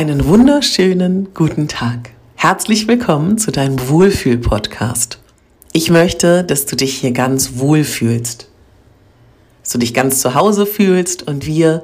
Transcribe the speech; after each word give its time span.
Einen 0.00 0.24
wunderschönen 0.24 1.34
guten 1.34 1.68
Tag. 1.68 2.12
Herzlich 2.34 2.88
willkommen 2.88 3.36
zu 3.36 3.52
deinem 3.52 3.90
Wohlfühl-Podcast. 3.90 5.18
Ich 5.72 5.90
möchte, 5.90 6.42
dass 6.42 6.64
du 6.64 6.74
dich 6.74 6.96
hier 6.96 7.12
ganz 7.12 7.58
wohl 7.58 7.84
fühlst. 7.84 8.48
Dass 9.62 9.72
du 9.72 9.78
dich 9.78 9.92
ganz 9.92 10.22
zu 10.22 10.34
Hause 10.34 10.64
fühlst 10.64 11.28
und 11.28 11.44
wir, 11.44 11.82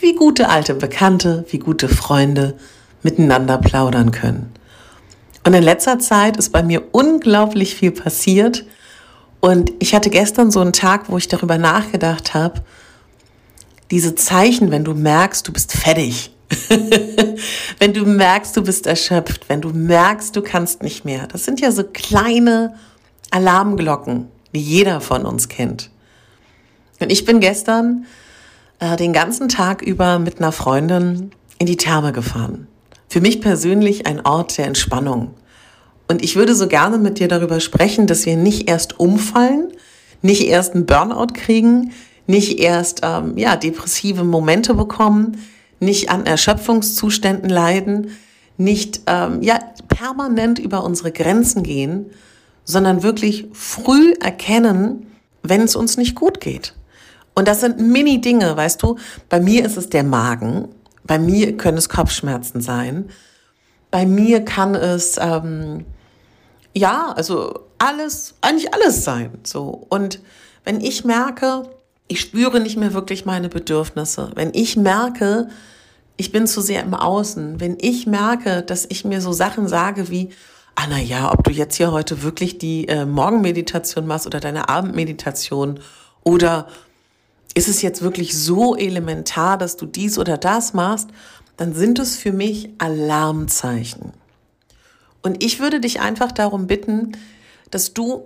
wie 0.00 0.16
gute 0.16 0.48
alte 0.48 0.74
Bekannte, 0.74 1.44
wie 1.50 1.60
gute 1.60 1.88
Freunde, 1.88 2.58
miteinander 3.04 3.58
plaudern 3.58 4.10
können. 4.10 4.52
Und 5.46 5.54
in 5.54 5.62
letzter 5.62 6.00
Zeit 6.00 6.38
ist 6.38 6.50
bei 6.50 6.64
mir 6.64 6.88
unglaublich 6.90 7.76
viel 7.76 7.92
passiert. 7.92 8.64
Und 9.38 9.70
ich 9.78 9.94
hatte 9.94 10.10
gestern 10.10 10.50
so 10.50 10.58
einen 10.58 10.72
Tag, 10.72 11.08
wo 11.08 11.16
ich 11.18 11.28
darüber 11.28 11.56
nachgedacht 11.56 12.34
habe, 12.34 12.62
diese 13.92 14.16
Zeichen, 14.16 14.72
wenn 14.72 14.82
du 14.82 14.94
merkst, 14.94 15.46
du 15.46 15.52
bist 15.52 15.70
fertig, 15.70 16.32
wenn 17.78 17.92
du 17.92 18.04
merkst, 18.04 18.56
du 18.56 18.62
bist 18.62 18.86
erschöpft, 18.86 19.48
wenn 19.48 19.60
du 19.60 19.70
merkst, 19.70 20.34
du 20.34 20.42
kannst 20.42 20.82
nicht 20.82 21.04
mehr. 21.04 21.26
Das 21.26 21.44
sind 21.44 21.60
ja 21.60 21.70
so 21.70 21.84
kleine 21.84 22.74
Alarmglocken, 23.30 24.28
die 24.54 24.60
jeder 24.60 25.00
von 25.00 25.24
uns 25.24 25.48
kennt. 25.48 25.90
Und 27.00 27.12
ich 27.12 27.24
bin 27.24 27.40
gestern 27.40 28.06
äh, 28.80 28.96
den 28.96 29.12
ganzen 29.12 29.48
Tag 29.48 29.82
über 29.82 30.18
mit 30.18 30.38
einer 30.38 30.52
Freundin 30.52 31.32
in 31.58 31.66
die 31.66 31.76
Therme 31.76 32.12
gefahren. 32.12 32.66
Für 33.08 33.20
mich 33.20 33.40
persönlich 33.40 34.06
ein 34.06 34.24
Ort 34.24 34.58
der 34.58 34.66
Entspannung. 34.66 35.34
Und 36.08 36.22
ich 36.22 36.36
würde 36.36 36.54
so 36.54 36.68
gerne 36.68 36.98
mit 36.98 37.18
dir 37.18 37.28
darüber 37.28 37.60
sprechen, 37.60 38.06
dass 38.06 38.24
wir 38.26 38.36
nicht 38.36 38.68
erst 38.68 38.98
umfallen, 38.98 39.72
nicht 40.22 40.46
erst 40.46 40.74
einen 40.74 40.86
Burnout 40.86 41.34
kriegen, 41.34 41.92
nicht 42.26 42.58
erst 42.58 43.00
ähm, 43.02 43.36
ja 43.36 43.56
depressive 43.56 44.24
Momente 44.24 44.74
bekommen, 44.74 45.38
nicht 45.80 46.10
an 46.10 46.26
Erschöpfungszuständen 46.26 47.48
leiden, 47.48 48.16
nicht 48.56 49.02
ähm, 49.06 49.42
ja, 49.42 49.58
permanent 49.88 50.58
über 50.58 50.84
unsere 50.84 51.12
Grenzen 51.12 51.62
gehen, 51.62 52.10
sondern 52.64 53.02
wirklich 53.02 53.46
früh 53.52 54.14
erkennen, 54.20 55.06
wenn 55.42 55.62
es 55.62 55.76
uns 55.76 55.96
nicht 55.96 56.14
gut 56.14 56.40
geht. 56.40 56.74
Und 57.34 57.46
das 57.46 57.60
sind 57.60 57.80
Mini-Dinge, 57.80 58.56
weißt 58.56 58.82
du. 58.82 58.96
Bei 59.28 59.40
mir 59.40 59.64
ist 59.64 59.76
es 59.76 59.88
der 59.88 60.02
Magen, 60.02 60.68
bei 61.04 61.18
mir 61.18 61.56
können 61.56 61.78
es 61.78 61.88
Kopfschmerzen 61.88 62.60
sein, 62.60 63.08
bei 63.90 64.04
mir 64.04 64.44
kann 64.44 64.74
es 64.74 65.16
ähm, 65.18 65.86
ja, 66.74 67.12
also 67.16 67.60
alles, 67.78 68.34
eigentlich 68.40 68.74
alles 68.74 69.04
sein. 69.04 69.38
So 69.44 69.86
und 69.88 70.20
wenn 70.64 70.80
ich 70.80 71.04
merke, 71.04 71.70
ich 72.08 72.20
spüre 72.20 72.60
nicht 72.60 72.76
mehr 72.76 72.94
wirklich 72.94 73.26
meine 73.26 73.48
Bedürfnisse. 73.48 74.30
Wenn 74.34 74.50
ich 74.54 74.76
merke, 74.76 75.48
ich 76.16 76.32
bin 76.32 76.46
zu 76.46 76.60
sehr 76.60 76.82
im 76.82 76.94
Außen, 76.94 77.60
wenn 77.60 77.76
ich 77.80 78.06
merke, 78.06 78.62
dass 78.62 78.86
ich 78.88 79.04
mir 79.04 79.20
so 79.20 79.32
Sachen 79.32 79.68
sage 79.68 80.08
wie, 80.08 80.30
ah 80.74 80.86
na 80.88 80.98
ja, 80.98 81.32
ob 81.32 81.44
du 81.44 81.50
jetzt 81.50 81.76
hier 81.76 81.92
heute 81.92 82.22
wirklich 82.22 82.58
die 82.58 82.88
äh, 82.88 83.04
Morgenmeditation 83.04 84.06
machst 84.06 84.26
oder 84.26 84.40
deine 84.40 84.68
Abendmeditation 84.68 85.80
oder 86.24 86.66
ist 87.54 87.68
es 87.68 87.82
jetzt 87.82 88.02
wirklich 88.02 88.38
so 88.38 88.74
elementar, 88.76 89.58
dass 89.58 89.76
du 89.76 89.86
dies 89.86 90.18
oder 90.18 90.38
das 90.38 90.74
machst, 90.74 91.08
dann 91.56 91.74
sind 91.74 91.98
es 91.98 92.16
für 92.16 92.32
mich 92.32 92.70
Alarmzeichen. 92.78 94.12
Und 95.22 95.42
ich 95.42 95.58
würde 95.58 95.80
dich 95.80 96.00
einfach 96.00 96.32
darum 96.32 96.66
bitten, 96.66 97.12
dass 97.70 97.92
du 97.92 98.22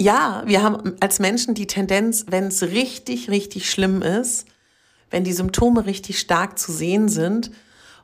ja, 0.00 0.42
wir 0.46 0.62
haben 0.62 0.94
als 1.00 1.18
Menschen 1.18 1.54
die 1.54 1.66
Tendenz, 1.66 2.26
wenn 2.28 2.44
es 2.44 2.62
richtig, 2.62 3.30
richtig 3.30 3.70
schlimm 3.70 4.02
ist, 4.02 4.46
wenn 5.10 5.24
die 5.24 5.32
Symptome 5.32 5.86
richtig 5.86 6.18
stark 6.18 6.58
zu 6.58 6.72
sehen 6.72 7.08
sind 7.08 7.50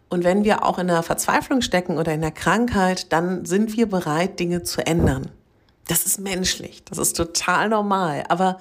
und 0.09 0.25
wenn 0.25 0.45
wir 0.45 0.65
auch 0.65 0.79
in 0.79 0.89
der 0.89 1.03
Verzweiflung 1.03 1.61
stecken 1.61 1.99
oder 1.99 2.13
in 2.13 2.21
der 2.21 2.33
Krankheit, 2.33 3.13
dann 3.13 3.45
sind 3.45 3.77
wir 3.77 3.89
bereit, 3.89 4.41
Dinge 4.41 4.63
zu 4.63 4.87
ändern. 4.87 5.31
Das 5.87 6.07
ist 6.07 6.19
menschlich, 6.19 6.83
das 6.85 6.99
ist 6.99 7.17
total 7.17 7.69
normal. 7.69 8.25
Aber 8.29 8.59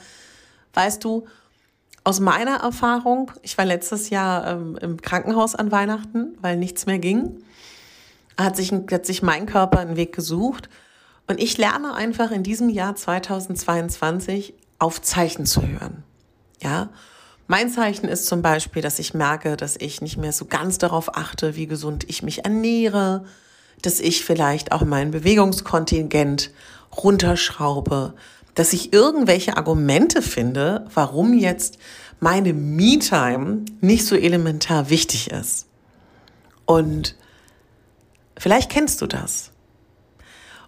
weißt 0.74 1.04
du, 1.04 1.26
aus 2.04 2.20
meiner 2.20 2.58
Erfahrung, 2.58 3.32
ich 3.44 3.58
war 3.58 3.66
letztes 3.66 4.10
Jahr 4.10 4.48
ähm, 4.48 4.78
im 4.82 5.02
Krankenhaus 5.02 5.56
an 5.56 5.72
Weihnachten, 5.72 6.38
weil 6.42 6.58
nichts 6.58 6.86
mehr 6.86 7.00
ging, 7.00 7.44
hat 8.38 8.58
sich, 8.58 8.72
hat 8.92 9.06
sich 9.06 9.22
mein 9.22 9.46
Körper 9.46 9.80
einen 9.80 9.96
Weg 9.96 10.14
gesucht 10.14 10.70
und 11.28 11.40
ich 11.40 11.58
lerne 11.58 11.94
einfach 11.94 12.32
in 12.32 12.44
diesem 12.44 12.70
Jahr 12.70 12.96
2022 12.96 14.54
auf 14.80 15.02
Zeichen 15.02 15.46
zu 15.46 15.66
hören. 15.66 16.04
Ja. 16.62 16.90
Mein 17.48 17.70
Zeichen 17.70 18.08
ist 18.08 18.26
zum 18.26 18.42
Beispiel, 18.42 18.82
dass 18.82 19.00
ich 19.00 19.14
merke, 19.14 19.58
dass 19.58 19.76
ich 19.78 20.02
nicht 20.02 20.18
mehr 20.18 20.32
so 20.32 20.46
ganz 20.46 20.78
darauf 20.78 21.16
achte, 21.16 21.56
wie 21.56 21.68
gesund 21.68 22.06
ich 22.10 22.24
mich 22.24 22.46
ernähre, 22.46 23.26
dass 23.82 24.00
ich 24.00 24.24
vielleicht 24.24 24.72
auch 24.72 24.84
mein 24.84 25.12
Bewegungskontingent 25.12 26.52
runterschraube, 27.04 28.14
dass 28.56 28.74
ich 28.74 28.94
irgendwelche 28.94 29.58
Argumente 29.58 30.22
finde, 30.22 30.86
warum 30.94 31.34
jetzt 31.38 31.78
meine 32.20 32.54
Me-Time 32.54 33.66
nicht 33.82 34.06
so 34.06 34.16
elementar 34.16 34.90
wichtig 34.90 35.32
ist. 35.32 35.68
Und 36.66 37.16
vielleicht 38.38 38.72
kennst 38.72 39.02
du 39.02 39.08
das. 39.08 39.53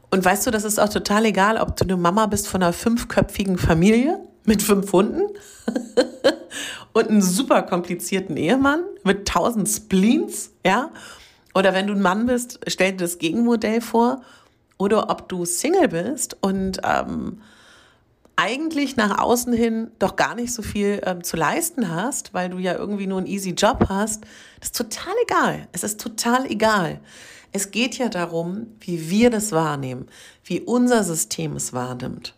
Und 0.10 0.24
weißt 0.24 0.48
du, 0.48 0.52
das 0.52 0.64
ist 0.64 0.80
auch 0.80 0.90
total 0.90 1.26
egal, 1.26 1.58
ob 1.58 1.76
du 1.76 1.84
eine 1.84 1.98
Mama 1.98 2.26
bist 2.28 2.48
von 2.48 2.62
einer 2.62 2.74
fünfköpfigen 2.74 3.58
Familie 3.58 4.20
mit 4.46 4.62
fünf 4.62 4.92
Hunden 4.92 5.24
und 6.94 7.10
einen 7.10 7.22
super 7.22 7.64
komplizierten 7.64 8.38
Ehemann 8.38 8.84
mit 9.04 9.28
tausend 9.28 9.68
Spleens, 9.68 10.52
ja? 10.66 10.92
Oder 11.54 11.74
wenn 11.74 11.88
du 11.88 11.94
ein 11.94 12.02
Mann 12.02 12.26
bist, 12.26 12.60
stell 12.68 12.92
dir 12.92 12.98
das 12.98 13.18
Gegenmodell 13.18 13.82
vor. 13.82 14.22
Oder 14.78 15.10
ob 15.10 15.30
du 15.30 15.46
Single 15.46 15.88
bist 15.88 16.36
und 16.42 16.82
ähm, 16.84 17.42
eigentlich 18.36 18.98
nach 18.98 19.20
außen 19.20 19.54
hin 19.54 19.92
doch 20.00 20.18
gar 20.18 20.36
nicht 20.36 20.54
so 20.54 20.62
viel 20.62 21.02
ähm, 21.06 21.24
zu 21.24 21.38
leisten 21.38 21.90
hast, 21.90 22.34
weil 22.34 22.50
du 22.50 22.58
ja 22.58 22.74
irgendwie 22.76 23.08
nur 23.08 23.20
einen 23.20 23.28
easy 23.28 23.52
Job 23.52 23.86
hast, 23.88 24.26
das 24.60 24.70
ist 24.70 24.76
total 24.76 25.14
egal. 25.24 25.68
Es 25.72 25.84
ist 25.84 26.02
total 26.02 26.46
egal. 26.52 27.00
Es 27.56 27.72
geht 27.72 27.98
ja 27.98 28.10
darum, 28.10 28.68
wie 28.82 29.10
wir 29.10 29.30
das 29.30 29.54
wahrnehmen, 29.54 30.10
wie 30.44 30.60
unser 30.60 31.06
System 31.06 31.56
es 31.56 31.72
wahrnimmt. 31.72 32.36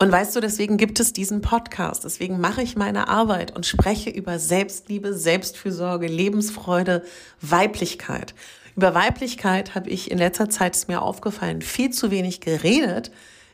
Und 0.00 0.10
weißt 0.10 0.34
du, 0.34 0.40
deswegen 0.40 0.78
gibt 0.78 0.98
es 0.98 1.12
diesen 1.12 1.42
Podcast, 1.42 2.02
deswegen 2.02 2.40
mache 2.40 2.60
ich 2.60 2.74
meine 2.74 3.06
Arbeit 3.06 3.54
und 3.54 3.66
spreche 3.66 4.10
über 4.10 4.40
Selbstliebe, 4.40 5.14
Selbstfürsorge, 5.14 6.08
Lebensfreude, 6.08 7.04
Weiblichkeit. 7.40 8.34
Über 8.74 8.96
Weiblichkeit 8.96 9.76
habe 9.76 9.88
ich 9.90 10.10
in 10.10 10.18
letzter 10.18 10.50
Zeit, 10.50 10.74
ist 10.74 10.88
mir 10.88 11.02
aufgefallen, 11.02 11.62
viel 11.62 11.90
zu 11.90 12.10
wenig 12.10 12.40
geredet, 12.40 13.12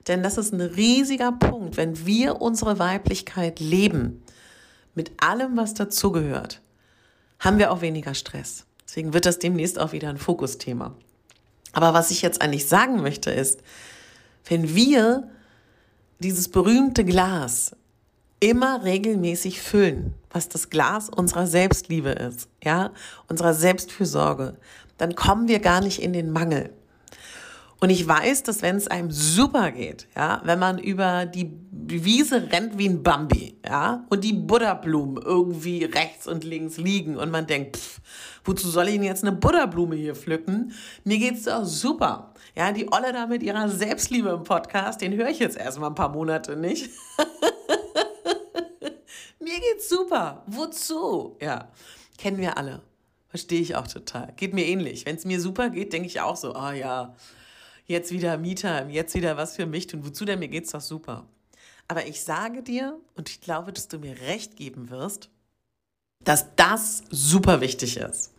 denn 0.08 0.22
das 0.22 0.38
ist 0.38 0.54
ein 0.54 0.62
riesiger 0.62 1.32
Punkt. 1.32 1.76
Wenn 1.76 2.06
wir 2.06 2.40
unsere 2.40 2.78
Weiblichkeit 2.78 3.60
leben, 3.60 4.22
mit 4.94 5.22
allem, 5.22 5.58
was 5.58 5.74
dazugehört, 5.74 6.62
haben 7.40 7.58
wir 7.58 7.70
auch 7.70 7.82
weniger 7.82 8.14
Stress. 8.14 8.64
Deswegen 8.96 9.12
wird 9.12 9.26
das 9.26 9.38
demnächst 9.38 9.78
auch 9.78 9.92
wieder 9.92 10.08
ein 10.08 10.16
Fokusthema. 10.16 10.94
Aber 11.74 11.92
was 11.92 12.10
ich 12.10 12.22
jetzt 12.22 12.40
eigentlich 12.40 12.66
sagen 12.66 13.02
möchte 13.02 13.30
ist, 13.30 13.60
wenn 14.46 14.74
wir 14.74 15.28
dieses 16.18 16.48
berühmte 16.48 17.04
Glas 17.04 17.76
immer 18.40 18.84
regelmäßig 18.84 19.60
füllen, 19.60 20.14
was 20.30 20.48
das 20.48 20.70
Glas 20.70 21.10
unserer 21.10 21.46
Selbstliebe 21.46 22.08
ist, 22.08 22.48
ja, 22.64 22.90
unserer 23.28 23.52
Selbstfürsorge, 23.52 24.56
dann 24.96 25.14
kommen 25.14 25.46
wir 25.46 25.58
gar 25.58 25.82
nicht 25.82 26.00
in 26.00 26.14
den 26.14 26.30
Mangel. 26.30 26.70
Und 27.80 27.90
ich 27.90 28.08
weiß, 28.08 28.44
dass 28.44 28.62
wenn 28.62 28.76
es 28.76 28.88
einem 28.88 29.10
super 29.10 29.72
geht, 29.72 30.06
ja, 30.16 30.40
wenn 30.44 30.58
man 30.58 30.78
über 30.78 31.26
die 31.26 31.52
Wiese 31.88 32.50
rennt 32.50 32.78
wie 32.78 32.88
ein 32.88 33.02
Bambi, 33.02 33.58
ja, 33.64 34.04
und 34.10 34.24
die 34.24 34.32
Buddha-Blumen 34.32 35.22
irgendwie 35.22 35.84
rechts 35.84 36.26
und 36.26 36.44
links 36.44 36.76
liegen 36.76 37.16
und 37.16 37.30
man 37.30 37.46
denkt, 37.46 37.76
pff, 37.76 38.00
wozu 38.44 38.68
soll 38.68 38.88
ich 38.88 38.94
denn 38.94 39.04
jetzt 39.04 39.24
eine 39.24 39.32
Buddha-Blume 39.32 39.96
hier 39.96 40.14
pflücken? 40.14 40.72
Mir 41.04 41.18
geht's 41.18 41.44
doch 41.44 41.64
super. 41.64 42.34
Ja, 42.56 42.72
die 42.72 42.90
Olle 42.92 43.12
da 43.12 43.26
mit 43.26 43.42
ihrer 43.42 43.68
Selbstliebe 43.68 44.30
im 44.30 44.44
Podcast, 44.44 45.00
den 45.00 45.14
höre 45.14 45.28
ich 45.28 45.38
jetzt 45.38 45.56
erstmal 45.56 45.90
ein 45.90 45.94
paar 45.94 46.08
Monate 46.08 46.56
nicht. 46.56 46.90
Mir 49.38 49.60
geht's 49.60 49.88
super. 49.88 50.42
Wozu? 50.46 51.36
Ja, 51.40 51.70
kennen 52.18 52.38
wir 52.38 52.58
alle. 52.58 52.82
Verstehe 53.28 53.60
ich 53.60 53.76
auch 53.76 53.86
total. 53.86 54.32
Geht 54.36 54.54
mir 54.54 54.64
ähnlich. 54.64 55.06
Wenn 55.06 55.16
es 55.16 55.24
mir 55.24 55.40
super 55.40 55.70
geht, 55.70 55.92
denke 55.92 56.08
ich 56.08 56.20
auch 56.20 56.36
so, 56.36 56.54
ah 56.54 56.72
ja, 56.72 57.14
jetzt 57.84 58.10
wieder 58.10 58.38
Me-Time, 58.38 58.90
jetzt 58.90 59.14
wieder 59.14 59.36
was 59.36 59.56
für 59.56 59.66
mich 59.66 59.86
tun. 59.86 60.04
Wozu 60.04 60.24
denn? 60.24 60.38
Mir 60.38 60.48
geht's 60.48 60.72
doch 60.72 60.80
super. 60.80 61.26
Aber 61.88 62.06
ich 62.06 62.22
sage 62.22 62.62
dir, 62.62 62.98
und 63.14 63.28
ich 63.28 63.40
glaube, 63.40 63.72
dass 63.72 63.88
du 63.88 63.98
mir 63.98 64.20
recht 64.22 64.56
geben 64.56 64.90
wirst, 64.90 65.30
dass 66.24 66.46
das 66.56 67.04
super 67.10 67.60
wichtig 67.60 67.96
ist. 67.98 68.32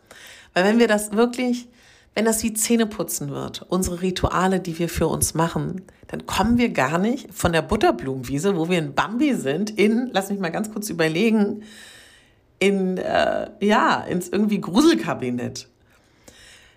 Weil 0.53 0.65
wenn 0.65 0.79
wir 0.79 0.87
das 0.87 1.11
wirklich, 1.11 1.67
wenn 2.13 2.25
das 2.25 2.43
wie 2.43 2.53
Zähneputzen 2.53 3.29
wird, 3.29 3.65
unsere 3.69 4.01
Rituale, 4.01 4.59
die 4.59 4.77
wir 4.79 4.89
für 4.89 5.07
uns 5.07 5.33
machen, 5.33 5.83
dann 6.07 6.25
kommen 6.25 6.57
wir 6.57 6.69
gar 6.69 6.97
nicht 6.97 7.33
von 7.33 7.53
der 7.53 7.61
Butterblumenwiese, 7.61 8.57
wo 8.57 8.69
wir 8.69 8.79
in 8.79 8.93
Bambi 8.93 9.35
sind, 9.35 9.69
in, 9.69 10.09
lass 10.11 10.29
mich 10.29 10.39
mal 10.39 10.49
ganz 10.49 10.71
kurz 10.71 10.89
überlegen, 10.89 11.63
in, 12.59 12.97
äh, 12.97 13.49
ja, 13.59 14.01
ins 14.01 14.29
irgendwie 14.29 14.59
Gruselkabinett. 14.59 15.67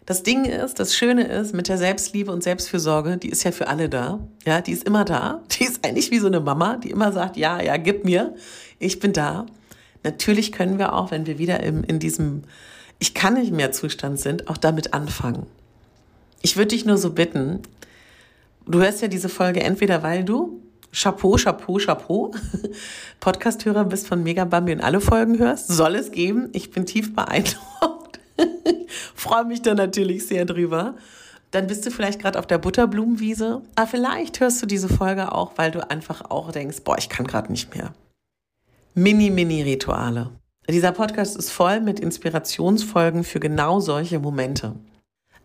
Das 0.07 0.23
Ding 0.23 0.45
ist, 0.45 0.81
das 0.81 0.95
Schöne 0.95 1.25
ist, 1.27 1.55
mit 1.55 1.69
der 1.69 1.79
Selbstliebe 1.79 2.33
und 2.33 2.43
Selbstfürsorge, 2.43 3.17
die 3.17 3.29
ist 3.29 3.45
ja 3.45 3.53
für 3.53 3.69
alle 3.69 3.89
da. 3.89 4.21
Ja, 4.45 4.61
die 4.61 4.73
ist 4.73 4.85
immer 4.85 5.05
da. 5.05 5.43
Die 5.51 5.65
ist 5.65 5.85
eigentlich 5.85 6.11
wie 6.11 6.19
so 6.19 6.27
eine 6.27 6.41
Mama, 6.41 6.79
die 6.79 6.91
immer 6.91 7.13
sagt, 7.13 7.37
ja, 7.37 7.61
ja, 7.63 7.77
gib 7.77 8.05
mir. 8.05 8.35
Ich 8.79 8.99
bin 8.99 9.13
da. 9.13 9.47
Natürlich 10.03 10.53
können 10.53 10.79
wir 10.79 10.95
auch, 10.95 11.11
wenn 11.11 11.27
wir 11.27 11.39
wieder 11.39 11.63
im, 11.63 11.85
in 11.85 11.99
diesem 11.99 12.43
Ich 12.99 13.15
kann 13.15 13.35
nicht 13.35 13.53
mehr 13.53 13.73
Zustand 13.73 14.19
sind, 14.19 14.49
auch 14.49 14.57
damit 14.57 14.95
anfangen. 14.95 15.47
Ich 16.43 16.57
würde 16.57 16.69
dich 16.69 16.87
nur 16.87 16.97
so 16.97 17.11
bitten, 17.11 17.61
du 18.67 18.81
hörst 18.81 19.03
ja 19.03 19.09
diese 19.09 19.29
Folge 19.29 19.63
entweder, 19.63 20.03
weil 20.03 20.25
du 20.25 20.63
Chapeau, 20.93 21.37
Chapeau, 21.37 21.79
Chapeau. 21.79 22.33
Podcasthörer 23.21 23.85
bist 23.85 24.09
von 24.09 24.23
Mega 24.23 24.45
Bambi 24.45 24.73
und 24.73 24.81
alle 24.81 25.01
Folgen 25.01 25.39
hörst. 25.39 25.69
Soll 25.69 25.95
es 25.95 26.11
geben. 26.11 26.49
Ich 26.53 26.71
bin 26.71 26.87
tief 26.87 27.15
beeindruckt. 27.15 27.90
Freue 29.15 29.45
mich 29.45 29.63
da 29.63 29.75
natürlich 29.75 30.27
sehr 30.27 30.45
drüber. 30.45 30.95
Dann 31.51 31.67
bist 31.67 31.85
du 31.85 31.91
vielleicht 31.91 32.21
gerade 32.21 32.39
auf 32.39 32.47
der 32.47 32.59
Butterblumenwiese. 32.59 33.63
Aber 33.75 33.87
vielleicht 33.87 34.41
hörst 34.41 34.63
du 34.63 34.67
diese 34.67 34.89
Folge 34.89 35.33
auch, 35.33 35.53
weil 35.57 35.71
du 35.71 35.89
einfach 35.91 36.31
auch 36.31 36.53
denkst, 36.53 36.83
boah, 36.85 36.97
ich 36.99 37.09
kann 37.09 37.27
gerade 37.27 37.51
nicht 37.51 37.75
mehr. 37.75 37.93
Mini, 38.95 39.31
mini 39.31 39.63
Rituale. 39.63 40.31
Dieser 40.69 40.93
Podcast 40.93 41.37
ist 41.37 41.51
voll 41.51 41.81
mit 41.81 41.99
Inspirationsfolgen 41.99 43.25
für 43.25 43.41
genau 43.41 43.81
solche 43.81 44.21
Momente. 44.21 44.77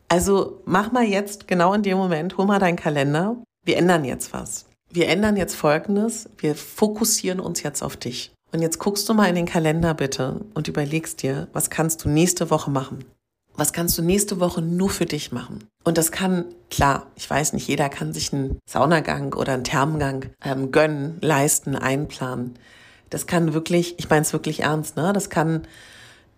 Also 0.07 0.61
mach 0.65 0.91
mal 0.91 1.03
jetzt 1.03 1.47
genau 1.47 1.73
in 1.73 1.81
dem 1.81 1.97
Moment, 1.97 2.37
hol 2.37 2.45
mal 2.45 2.59
deinen 2.59 2.75
Kalender. 2.75 3.37
Wir 3.63 3.77
ändern 3.77 4.05
jetzt 4.05 4.33
was 4.33 4.65
wir 4.95 5.09
ändern 5.09 5.35
jetzt 5.35 5.55
Folgendes. 5.55 6.29
Wir 6.37 6.55
fokussieren 6.55 7.39
uns 7.39 7.61
jetzt 7.63 7.83
auf 7.83 7.97
dich. 7.97 8.33
Und 8.55 8.61
jetzt 8.61 8.79
guckst 8.79 9.09
du 9.09 9.13
mal 9.13 9.27
in 9.27 9.35
den 9.35 9.45
Kalender 9.47 9.93
bitte 9.93 10.39
und 10.53 10.69
überlegst 10.69 11.21
dir, 11.21 11.49
was 11.51 11.69
kannst 11.69 12.05
du 12.05 12.09
nächste 12.09 12.49
Woche 12.49 12.71
machen? 12.71 13.03
Was 13.55 13.73
kannst 13.73 13.97
du 13.97 14.01
nächste 14.01 14.39
Woche 14.39 14.61
nur 14.61 14.89
für 14.89 15.05
dich 15.05 15.33
machen? 15.33 15.67
Und 15.83 15.97
das 15.97 16.13
kann, 16.13 16.45
klar, 16.69 17.07
ich 17.15 17.29
weiß 17.29 17.51
nicht, 17.51 17.67
jeder 17.67 17.89
kann 17.89 18.13
sich 18.13 18.31
einen 18.31 18.59
Saunagang 18.65 19.33
oder 19.33 19.51
einen 19.51 19.65
Thermengang 19.65 20.27
ähm, 20.41 20.71
gönnen, 20.71 21.17
leisten, 21.19 21.75
einplanen. 21.75 22.57
Das 23.09 23.27
kann 23.27 23.53
wirklich, 23.53 23.95
ich 23.99 24.09
meine 24.09 24.21
es 24.21 24.31
wirklich 24.31 24.61
ernst, 24.61 24.95
ne? 24.95 25.11
Das 25.11 25.29
kann 25.29 25.67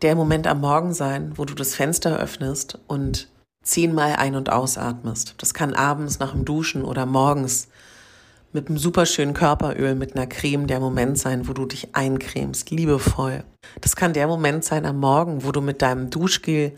der 0.01 0.15
Moment 0.15 0.47
am 0.47 0.59
Morgen 0.59 0.95
sein, 0.95 1.33
wo 1.35 1.45
du 1.45 1.53
das 1.53 1.75
Fenster 1.75 2.17
öffnest 2.17 2.79
und 2.87 3.27
zehnmal 3.61 4.15
ein- 4.15 4.35
und 4.35 4.51
ausatmest. 4.51 5.35
Das 5.37 5.53
kann 5.53 5.75
abends 5.75 6.17
nach 6.17 6.31
dem 6.31 6.45
Duschen 6.45 6.83
oder 6.83 7.05
morgens 7.05 7.67
mit 8.53 8.69
einem 8.69 8.77
superschönen 8.77 9.33
Körperöl, 9.33 9.95
mit 9.95 10.15
einer 10.15 10.27
Creme 10.27 10.67
der 10.67 10.79
Moment 10.79 11.17
sein, 11.17 11.47
wo 11.47 11.53
du 11.53 11.65
dich 11.65 11.95
eincremst, 11.95 12.69
liebevoll. 12.71 13.43
Das 13.81 13.95
kann 13.95 14.13
der 14.13 14.27
Moment 14.27 14.63
sein 14.63 14.85
am 14.85 14.99
Morgen, 14.99 15.43
wo 15.43 15.51
du 15.51 15.61
mit 15.61 15.81
deinem 15.81 16.09
Duschgel, 16.09 16.73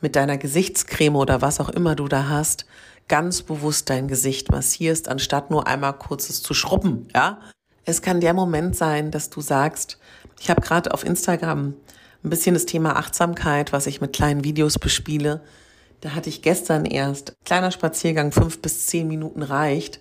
mit 0.00 0.16
deiner 0.16 0.38
Gesichtscreme 0.38 1.16
oder 1.16 1.42
was 1.42 1.60
auch 1.60 1.68
immer 1.68 1.94
du 1.94 2.08
da 2.08 2.28
hast, 2.28 2.64
ganz 3.08 3.42
bewusst 3.42 3.90
dein 3.90 4.08
Gesicht 4.08 4.50
massierst, 4.50 5.08
anstatt 5.08 5.50
nur 5.50 5.66
einmal 5.66 5.94
kurzes 5.94 6.42
zu 6.42 6.54
schrubben, 6.54 7.08
ja? 7.14 7.40
Es 7.84 8.02
kann 8.02 8.20
der 8.20 8.34
Moment 8.34 8.76
sein, 8.76 9.10
dass 9.10 9.30
du 9.30 9.40
sagst, 9.40 9.98
ich 10.38 10.48
habe 10.48 10.60
gerade 10.60 10.92
auf 10.94 11.04
Instagram 11.04 11.74
ein 12.22 12.30
bisschen 12.30 12.54
das 12.54 12.66
Thema 12.66 12.96
Achtsamkeit, 12.96 13.72
was 13.72 13.86
ich 13.86 14.00
mit 14.00 14.12
kleinen 14.12 14.44
Videos 14.44 14.78
bespiele. 14.78 15.40
Da 16.02 16.14
hatte 16.14 16.28
ich 16.28 16.42
gestern 16.42 16.84
erst 16.84 17.34
kleiner 17.44 17.72
Spaziergang, 17.72 18.32
fünf 18.32 18.62
bis 18.62 18.86
zehn 18.86 19.08
Minuten 19.08 19.42
reicht 19.42 19.98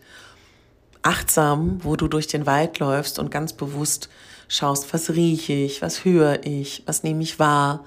achtsam, 1.01 1.80
wo 1.84 1.96
du 1.96 2.07
durch 2.07 2.28
den 2.28 2.46
Wald 2.46 2.80
läufst 2.80 3.19
und 3.19 3.31
ganz 3.31 3.54
bewusst 3.54 4.10
schaust, 4.48 4.94
was 4.94 5.12
rieche 5.12 5.54
ich, 5.54 5.81
was 5.81 6.04
höre 6.04 6.46
ich, 6.46 6.84
was 6.86 7.04
nehme 7.04 7.24
ich 7.24 7.40
wahr, 7.40 7.86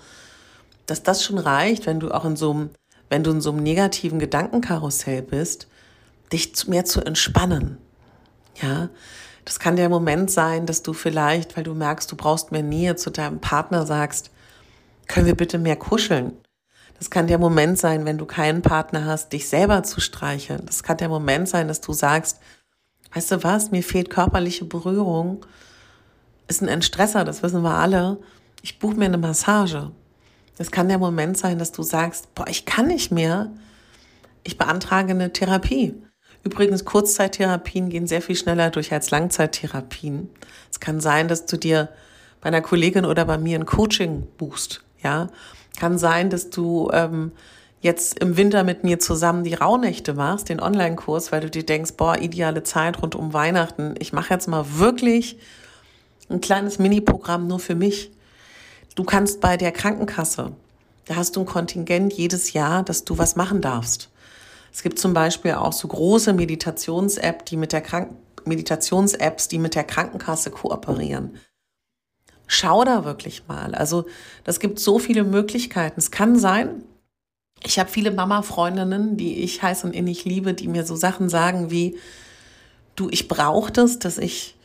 dass 0.86 1.02
das 1.02 1.22
schon 1.22 1.38
reicht, 1.38 1.86
wenn 1.86 2.00
du 2.00 2.10
auch 2.10 2.24
in 2.24 2.36
so 2.36 2.50
einem, 2.52 2.70
wenn 3.10 3.24
du 3.24 3.30
in 3.30 3.40
so 3.40 3.50
einem 3.50 3.62
negativen 3.62 4.18
Gedankenkarussell 4.18 5.22
bist, 5.22 5.66
dich 6.32 6.66
mehr 6.66 6.84
zu 6.84 7.00
entspannen. 7.02 7.78
Ja, 8.60 8.88
das 9.44 9.58
kann 9.58 9.76
der 9.76 9.88
Moment 9.88 10.30
sein, 10.30 10.66
dass 10.66 10.82
du 10.82 10.92
vielleicht, 10.92 11.56
weil 11.56 11.64
du 11.64 11.74
merkst, 11.74 12.10
du 12.10 12.16
brauchst 12.16 12.52
mehr 12.52 12.62
Nähe 12.62 12.96
zu 12.96 13.10
deinem 13.10 13.40
Partner, 13.40 13.86
sagst, 13.86 14.30
können 15.08 15.26
wir 15.26 15.34
bitte 15.34 15.58
mehr 15.58 15.76
kuscheln? 15.76 16.32
Das 16.98 17.10
kann 17.10 17.26
der 17.26 17.38
Moment 17.38 17.78
sein, 17.78 18.04
wenn 18.04 18.18
du 18.18 18.26
keinen 18.26 18.62
Partner 18.62 19.04
hast, 19.04 19.32
dich 19.32 19.48
selber 19.48 19.82
zu 19.82 20.00
streicheln. 20.00 20.64
Das 20.66 20.84
kann 20.84 20.98
der 20.98 21.08
Moment 21.08 21.48
sein, 21.48 21.66
dass 21.66 21.80
du 21.80 21.92
sagst, 21.92 22.38
weißt 23.14 23.32
du 23.32 23.44
was, 23.44 23.70
mir 23.70 23.82
fehlt 23.82 24.10
körperliche 24.10 24.64
Berührung, 24.64 25.44
ist 26.48 26.62
ein 26.62 26.68
Entstresser, 26.68 27.24
das 27.24 27.42
wissen 27.42 27.62
wir 27.62 27.74
alle. 27.74 28.18
Ich 28.62 28.78
buche 28.78 28.94
mir 28.94 29.06
eine 29.06 29.18
Massage. 29.18 29.90
Es 30.58 30.70
kann 30.70 30.88
der 30.88 30.98
Moment 30.98 31.36
sein, 31.36 31.58
dass 31.58 31.72
du 31.72 31.82
sagst, 31.82 32.34
boah, 32.34 32.46
ich 32.48 32.64
kann 32.64 32.86
nicht 32.86 33.10
mehr. 33.10 33.50
Ich 34.44 34.58
beantrage 34.58 35.10
eine 35.10 35.32
Therapie. 35.32 35.94
Übrigens, 36.44 36.84
Kurzzeittherapien 36.84 37.88
gehen 37.88 38.06
sehr 38.06 38.22
viel 38.22 38.36
schneller 38.36 38.70
durch 38.70 38.92
als 38.92 39.10
Langzeittherapien. 39.10 40.28
Es 40.70 40.80
kann 40.80 41.00
sein, 41.00 41.28
dass 41.28 41.46
du 41.46 41.56
dir 41.56 41.88
bei 42.40 42.48
einer 42.48 42.60
Kollegin 42.60 43.04
oder 43.04 43.24
bei 43.24 43.38
mir 43.38 43.58
ein 43.58 43.66
Coaching 43.66 44.26
buchst. 44.36 44.82
Ja, 45.02 45.28
kann 45.78 45.98
sein, 45.98 46.30
dass 46.30 46.50
du 46.50 46.90
ähm, 46.92 47.32
jetzt 47.82 48.20
im 48.20 48.36
Winter 48.36 48.62
mit 48.64 48.84
mir 48.84 49.00
zusammen 49.00 49.44
die 49.44 49.54
Rauhnächte 49.54 50.14
machst, 50.14 50.48
den 50.48 50.60
Online-Kurs, 50.60 51.32
weil 51.32 51.40
du 51.40 51.50
dir 51.50 51.66
denkst, 51.66 51.92
boah, 51.96 52.16
ideale 52.16 52.62
Zeit 52.62 53.02
rund 53.02 53.14
um 53.14 53.34
Weihnachten. 53.34 53.96
Ich 53.98 54.12
mache 54.12 54.32
jetzt 54.32 54.48
mal 54.48 54.64
wirklich 54.78 55.36
ein 56.30 56.40
kleines 56.40 56.78
Mini-Programm 56.78 57.48
nur 57.48 57.58
für 57.58 57.74
mich. 57.74 58.12
Du 58.94 59.04
kannst 59.04 59.40
bei 59.40 59.56
der 59.56 59.72
Krankenkasse, 59.72 60.52
da 61.06 61.16
hast 61.16 61.34
du 61.34 61.40
ein 61.40 61.46
Kontingent 61.46 62.12
jedes 62.12 62.52
Jahr, 62.52 62.84
dass 62.84 63.04
du 63.04 63.18
was 63.18 63.34
machen 63.34 63.60
darfst. 63.60 64.10
Es 64.72 64.82
gibt 64.82 64.98
zum 64.98 65.12
Beispiel 65.12 65.52
auch 65.52 65.72
so 65.72 65.88
große 65.88 66.32
Meditations-App, 66.32 67.44
die 67.46 67.56
mit 67.56 67.72
der 67.72 67.80
Krank 67.80 68.10
Meditations-Apps, 68.44 69.48
die 69.48 69.58
mit 69.58 69.74
der 69.74 69.84
Krankenkasse 69.84 70.50
kooperieren. 70.50 71.38
Schau 72.48 72.84
da 72.84 73.04
wirklich 73.04 73.46
mal. 73.46 73.74
Also, 73.74 74.04
das 74.44 74.58
gibt 74.58 74.78
so 74.80 74.98
viele 74.98 75.22
Möglichkeiten. 75.22 76.00
Es 76.00 76.10
kann 76.10 76.36
sein, 76.36 76.82
ich 77.64 77.78
habe 77.78 77.90
viele 77.90 78.10
Mama-Freundinnen, 78.10 79.16
die 79.16 79.42
ich 79.42 79.62
heiß 79.62 79.84
und 79.84 79.94
innig 79.94 80.24
liebe, 80.24 80.54
die 80.54 80.68
mir 80.68 80.84
so 80.84 80.96
Sachen 80.96 81.28
sagen 81.28 81.70
wie, 81.70 81.96
du, 82.96 83.08
ich 83.10 83.28
brauche 83.28 83.72
das, 83.72 83.98
dass 83.98 84.18
ich 84.18 84.56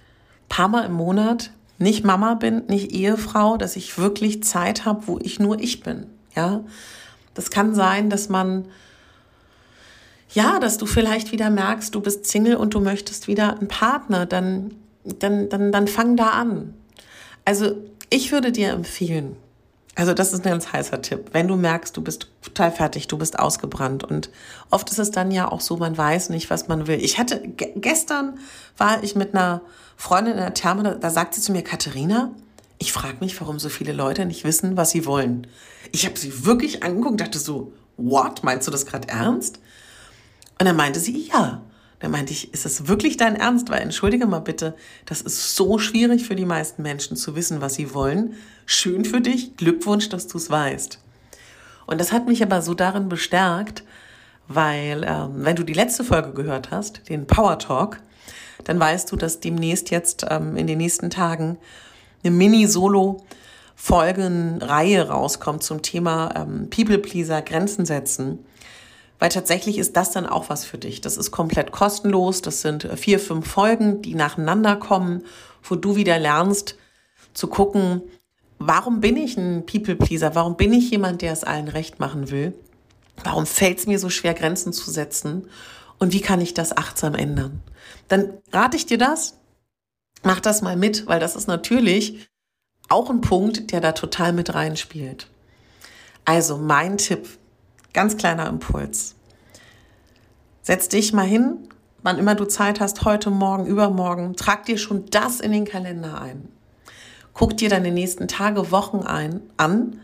paar 0.50 0.68
Mal 0.68 0.86
im 0.86 0.94
Monat 0.94 1.52
nicht 1.78 2.04
Mama 2.04 2.34
bin, 2.34 2.66
nicht 2.68 2.92
Ehefrau, 2.92 3.58
dass 3.58 3.76
ich 3.76 3.98
wirklich 3.98 4.44
Zeit 4.44 4.86
habe, 4.86 5.08
wo 5.08 5.20
ich 5.22 5.40
nur 5.40 5.60
ich 5.60 5.82
bin. 5.82 6.08
Ja, 6.36 6.64
das 7.34 7.52
kann 7.52 7.76
sein, 7.76 8.10
dass 8.10 8.30
man 8.30 8.66
ja, 10.34 10.60
dass 10.60 10.78
du 10.78 10.86
vielleicht 10.86 11.32
wieder 11.32 11.50
merkst, 11.50 11.96
du 11.96 12.02
bist 12.02 12.26
Single 12.26 12.58
und 12.58 12.74
du 12.74 12.82
möchtest 12.82 13.28
wieder 13.28 13.58
einen 13.58 13.68
Partner, 13.68 14.26
dann 14.26 14.74
dann 15.04 15.50
dann 15.50 15.72
dann 15.72 15.88
fang 15.88 16.18
da 16.18 16.32
an. 16.32 16.74
Also 17.46 17.76
ich 18.10 18.32
würde 18.32 18.52
dir 18.52 18.72
empfehlen, 18.72 19.38
also 19.98 20.14
das 20.14 20.32
ist 20.32 20.46
ein 20.46 20.52
ganz 20.52 20.72
heißer 20.72 21.02
Tipp. 21.02 21.30
Wenn 21.32 21.48
du 21.48 21.56
merkst, 21.56 21.98
du 21.98 22.04
bist 22.04 22.30
total 22.44 22.72
fertig, 22.72 23.08
du 23.08 23.18
bist 23.18 23.40
ausgebrannt 23.40 24.04
und 24.04 24.30
oft 24.70 24.92
ist 24.92 25.00
es 25.00 25.10
dann 25.10 25.32
ja 25.32 25.52
auch 25.52 25.60
so, 25.60 25.76
man 25.78 25.98
weiß 25.98 26.30
nicht, 26.30 26.52
was 26.52 26.68
man 26.68 26.86
will. 26.86 27.04
Ich 27.04 27.18
hatte 27.18 27.42
gestern 27.48 28.38
war 28.78 29.04
ich 29.04 29.16
mit 29.16 29.34
einer 29.34 29.62
Freundin 29.96 30.34
in 30.34 30.40
der 30.40 30.54
Therme, 30.54 31.00
da, 31.02 31.10
sagt 31.10 31.34
sie 31.34 31.42
zu 31.42 31.52
mir, 31.52 31.64
Katharina, 31.64 32.32
ich 32.78 32.94
frage 32.94 33.18
mich, 33.22 33.42
warum 33.42 33.58
so 33.58 33.70
viele 33.70 33.92
Leute 33.92 34.26
nicht 34.26 34.44
wissen, 34.44 34.78
was 34.78 34.92
sie 34.92 35.08
wollen. 35.08 35.48
Ich 35.92 36.06
habe 36.06 36.18
sie 36.20 36.46
wirklich 36.46 36.84
angeguckt, 36.84 37.20
dachte 37.20 37.40
so, 37.40 37.74
what? 37.98 38.44
Meinst 38.44 38.68
du 38.68 38.72
das 38.72 38.86
gerade 38.86 39.08
ernst? 39.08 39.60
Und 40.60 40.68
dann 40.68 40.76
meinte 40.76 41.00
sie, 41.00 41.28
ja. 41.28 41.64
Da 42.00 42.10
meinte 42.10 42.32
ich, 42.32 42.54
ist 42.54 42.66
es 42.66 42.88
wirklich 42.88 43.18
dein 43.18 43.36
Ernst? 43.36 43.70
Weil 43.70 43.82
entschuldige 43.82 44.28
mal 44.28 44.40
bitte, 44.40 44.76
das 45.06 45.22
ist 45.22 45.56
so 45.56 45.80
schwierig 45.80 46.26
für 46.26 46.36
die 46.36 46.46
meisten 46.46 46.84
Menschen 46.84 47.18
zu 47.18 47.36
wissen, 47.36 47.60
was 47.62 47.74
sie 47.74 47.94
wollen. 47.94 48.36
Schön 48.66 49.04
für 49.04 49.22
dich, 49.22 49.58
Glückwunsch, 49.58 50.10
dass 50.10 50.28
du 50.28 50.38
es 50.38 50.50
weißt. 50.50 51.00
Und 51.88 52.00
das 52.00 52.12
hat 52.12 52.28
mich 52.28 52.44
aber 52.44 52.62
so 52.62 52.74
darin 52.74 53.10
bestärkt, 53.10 53.84
weil 54.48 55.04
ähm, 55.08 55.32
wenn 55.38 55.56
du 55.56 55.64
die 55.64 55.74
letzte 55.74 56.04
Folge 56.04 56.34
gehört 56.34 56.70
hast, 56.70 57.10
den 57.10 57.26
Power 57.26 57.58
Talk, 57.58 58.00
dann 58.64 58.80
weißt 58.80 59.12
du, 59.12 59.16
dass 59.16 59.40
demnächst 59.40 59.90
jetzt 59.90 60.26
ähm, 60.30 60.56
in 60.56 60.68
den 60.68 60.78
nächsten 60.78 61.10
Tagen 61.10 61.58
eine 62.24 62.36
Mini-Solo 62.36 63.26
Folgenreihe 63.76 65.08
rauskommt 65.08 65.64
zum 65.64 65.82
Thema 65.82 66.34
ähm, 66.36 66.70
People 66.70 66.98
Pleaser, 66.98 67.42
Grenzen 67.42 67.86
setzen. 67.86 68.40
Weil 69.20 69.30
tatsächlich 69.30 69.78
ist 69.78 69.98
das 69.98 70.12
dann 70.12 70.28
auch 70.28 70.50
was 70.50 70.64
für 70.64 70.78
dich. 70.78 71.02
Das 71.02 71.18
ist 71.18 71.32
komplett 71.32 71.72
kostenlos. 71.72 72.42
Das 72.42 72.62
sind 72.62 72.86
äh, 72.86 72.98
vier, 72.98 73.20
fünf 73.20 73.48
Folgen, 73.48 74.02
die 74.02 74.16
nacheinander 74.16 74.76
kommen, 74.76 75.24
wo 75.64 75.76
du 75.76 75.96
wieder 75.96 76.20
lernst 76.20 76.76
zu 77.34 77.48
gucken, 77.48 78.02
warum 78.60 79.02
bin 79.02 79.18
ich 79.18 79.38
ein 79.38 79.66
People 79.66 79.96
Pleaser? 79.96 80.36
Warum 80.36 80.56
bin 80.56 80.74
ich 80.74 80.90
jemand, 80.92 81.22
der 81.22 81.34
es 81.34 81.44
allen 81.44 81.68
recht 81.68 82.00
machen 82.00 82.32
will? 82.32 82.54
Warum 83.24 83.46
fällt 83.46 83.80
es 83.80 83.88
mir 83.88 84.00
so 84.00 84.10
schwer, 84.10 84.34
Grenzen 84.34 84.74
zu 84.74 84.92
setzen? 84.92 85.50
Und 86.00 86.14
wie 86.14 86.22
kann 86.22 86.42
ich 86.42 86.54
das 86.54 86.78
achtsam 86.78 87.16
ändern? 87.16 87.62
Dann 88.08 88.34
rate 88.52 88.78
ich 88.78 88.86
dir 88.86 88.98
das. 88.98 89.36
Mach 90.24 90.40
das 90.40 90.62
mal 90.62 90.76
mit, 90.76 91.08
weil 91.08 91.20
das 91.20 91.36
ist 91.36 91.48
natürlich 91.48 92.28
auch 92.90 93.10
ein 93.10 93.22
Punkt, 93.22 93.72
der 93.72 93.82
da 93.82 93.92
total 93.92 94.34
mit 94.34 94.54
reinspielt. 94.54 95.28
Also 96.26 96.58
mein 96.58 96.98
Tipp, 96.98 97.28
ganz 97.98 98.16
kleiner 98.16 98.48
Impuls. 98.48 99.16
Setz 100.62 100.88
dich 100.88 101.14
mal 101.14 101.26
hin, 101.26 101.68
wann 102.04 102.20
immer 102.20 102.36
du 102.36 102.46
Zeit 102.46 102.80
hast, 102.80 103.06
heute, 103.06 103.32
morgen, 103.32 103.66
übermorgen, 103.66 104.36
trag 104.36 104.66
dir 104.66 104.78
schon 104.78 105.08
das 105.08 105.40
in 105.40 105.52
den 105.52 105.66
Kalender 105.66 106.22
ein. 106.22 106.48
Guck 107.34 107.58
dir 107.58 107.70
deine 107.70 107.90
nächsten 107.90 108.28
Tage, 108.28 108.70
Wochen 108.70 109.00
ein, 109.00 109.42
an, 109.58 110.00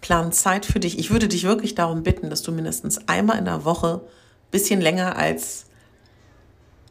plan 0.00 0.32
Zeit 0.32 0.64
für 0.64 0.80
dich. 0.80 0.98
Ich 0.98 1.10
würde 1.10 1.28
dich 1.28 1.44
wirklich 1.44 1.74
darum 1.74 2.02
bitten, 2.02 2.30
dass 2.30 2.40
du 2.40 2.50
mindestens 2.50 3.08
einmal 3.08 3.36
in 3.36 3.44
der 3.44 3.66
Woche 3.66 4.00
bisschen 4.50 4.80
länger 4.80 5.16
als 5.16 5.66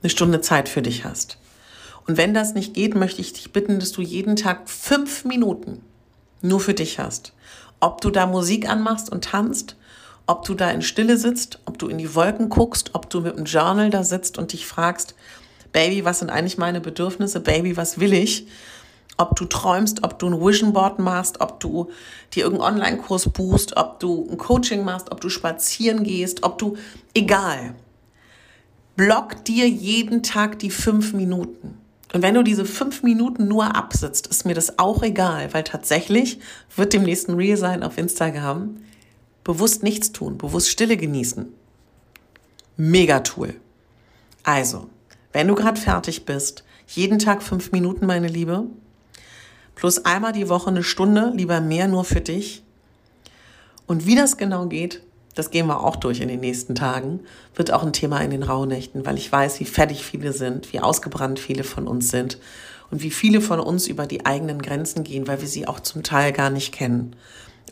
eine 0.04 0.12
Stunde 0.12 0.42
Zeit 0.42 0.70
für 0.70 0.84
dich 0.84 1.04
hast. 1.04 1.40
Und 2.06 2.18
wenn 2.18 2.36
das 2.36 2.54
nicht 2.54 2.76
geht, 2.76 2.94
möchte 2.94 3.22
ich 3.22 3.34
dich 3.34 3.54
bitten, 3.54 3.80
dass 3.80 3.92
du 3.92 4.04
jeden 4.04 4.36
Tag 4.36 4.70
fünf 4.70 5.26
Minuten 5.26 5.82
nur 6.44 6.60
für 6.60 6.76
dich 6.76 7.00
hast. 7.00 7.34
Ob 7.80 8.02
du 8.02 8.12
da 8.12 8.28
Musik 8.28 8.70
anmachst 8.70 9.12
und 9.12 9.24
tanzt, 9.24 9.78
ob 10.26 10.46
du 10.46 10.54
da 10.54 10.72
in 10.72 10.82
Stille 10.82 11.18
sitzt, 11.18 11.60
ob 11.66 11.78
du 11.78 11.88
in 11.88 11.98
die 11.98 12.16
Wolken 12.16 12.50
guckst, 12.50 12.92
ob 12.94 13.10
du 13.10 13.22
mit 13.22 13.36
einem 13.36 13.46
Journal 13.46 13.90
da 13.90 14.04
sitzt 14.04 14.38
und 14.38 14.54
dich 14.54 14.66
fragst, 14.66 15.16
Baby, 15.74 16.06
was 16.06 16.20
sind 16.20 16.30
eigentlich 16.30 16.58
meine 16.58 16.80
Bedürfnisse? 16.80 17.40
Baby, 17.40 17.76
was 17.76 18.00
will 18.00 18.14
ich? 18.14 18.48
Ob 19.18 19.36
du 19.36 19.46
träumst, 19.46 20.04
ob 20.04 20.20
du 20.20 20.28
ein 20.28 20.40
Vision 20.40 20.74
Board 20.74 21.00
machst, 21.00 21.42
ob 21.42 21.60
du 21.60 21.90
dir 22.34 22.44
irgendeinen 22.44 22.76
Online-Kurs 22.76 23.30
buchst, 23.30 23.76
ob 23.76 24.00
du 24.00 24.28
ein 24.30 24.38
Coaching 24.38 24.84
machst, 24.84 25.12
ob 25.12 25.20
du 25.20 25.30
spazieren 25.30 26.04
gehst, 26.04 26.44
ob 26.44 26.58
du, 26.58 26.78
egal. 27.14 27.76
Block 28.96 29.44
dir 29.46 29.68
jeden 29.68 30.24
Tag 30.24 30.60
die 30.60 30.70
fünf 30.70 31.14
Minuten. 31.14 31.80
Und 32.14 32.22
wenn 32.22 32.36
du 32.36 32.44
diese 32.44 32.66
fünf 32.66 33.02
Minuten 33.02 33.48
nur 33.48 33.76
absitzt, 33.76 34.28
ist 34.28 34.46
mir 34.46 34.54
das 34.54 34.78
auch 34.78 35.02
egal, 35.02 35.52
weil 35.54 35.64
tatsächlich 35.64 36.40
wird 36.76 36.94
dem 36.94 37.04
nächsten 37.04 37.34
Reel 37.34 37.58
sein 37.58 37.82
auf 37.82 37.98
Instagram 37.98 38.78
bewusst 39.44 39.84
nichts 39.84 40.12
tun, 40.12 40.38
bewusst 40.38 40.70
Stille 40.70 40.98
genießen. 40.98 41.48
Mega 42.78 43.20
Tool. 43.20 43.56
Also, 44.44 44.90
wenn 45.32 45.48
du 45.48 45.56
gerade 45.56 45.80
fertig 45.80 46.26
bist, 46.26 46.64
jeden 46.88 47.20
Tag 47.20 47.44
fünf 47.44 47.72
Minuten, 47.72 48.06
meine 48.06 48.28
Liebe, 48.28 48.66
plus 49.76 50.06
einmal 50.06 50.34
die 50.34 50.50
Woche 50.50 50.70
eine 50.70 50.84
Stunde, 50.84 51.32
lieber 51.36 51.62
mehr 51.62 51.88
nur 51.88 52.04
für 52.04 52.22
dich. 52.22 52.64
Und 53.88 54.06
wie 54.06 54.16
das 54.16 54.38
genau 54.38 54.68
geht, 54.68 55.02
das 55.36 55.50
gehen 55.50 55.68
wir 55.68 55.84
auch 55.84 55.96
durch 55.96 56.22
in 56.22 56.28
den 56.28 56.40
nächsten 56.40 56.76
Tagen, 56.76 57.22
wird 57.56 57.72
auch 57.72 57.84
ein 57.84 57.94
Thema 57.94 58.20
in 58.20 58.30
den 58.30 58.44
Rauhnächten, 58.44 59.06
weil 59.06 59.18
ich 59.18 59.32
weiß, 59.32 59.60
wie 59.60 59.66
fertig 59.66 60.06
viele 60.06 60.32
sind, 60.32 60.72
wie 60.74 60.80
ausgebrannt 60.80 61.40
viele 61.40 61.64
von 61.64 61.88
uns 61.88 62.10
sind 62.10 62.38
und 62.92 63.02
wie 63.02 63.12
viele 63.12 63.42
von 63.42 63.60
uns 63.60 63.88
über 63.88 64.06
die 64.06 64.26
eigenen 64.26 64.62
Grenzen 64.62 65.04
gehen, 65.04 65.28
weil 65.28 65.42
wir 65.42 65.48
sie 65.48 65.68
auch 65.68 65.80
zum 65.80 66.04
Teil 66.04 66.32
gar 66.32 66.52
nicht 66.52 66.72
kennen. 66.72 67.16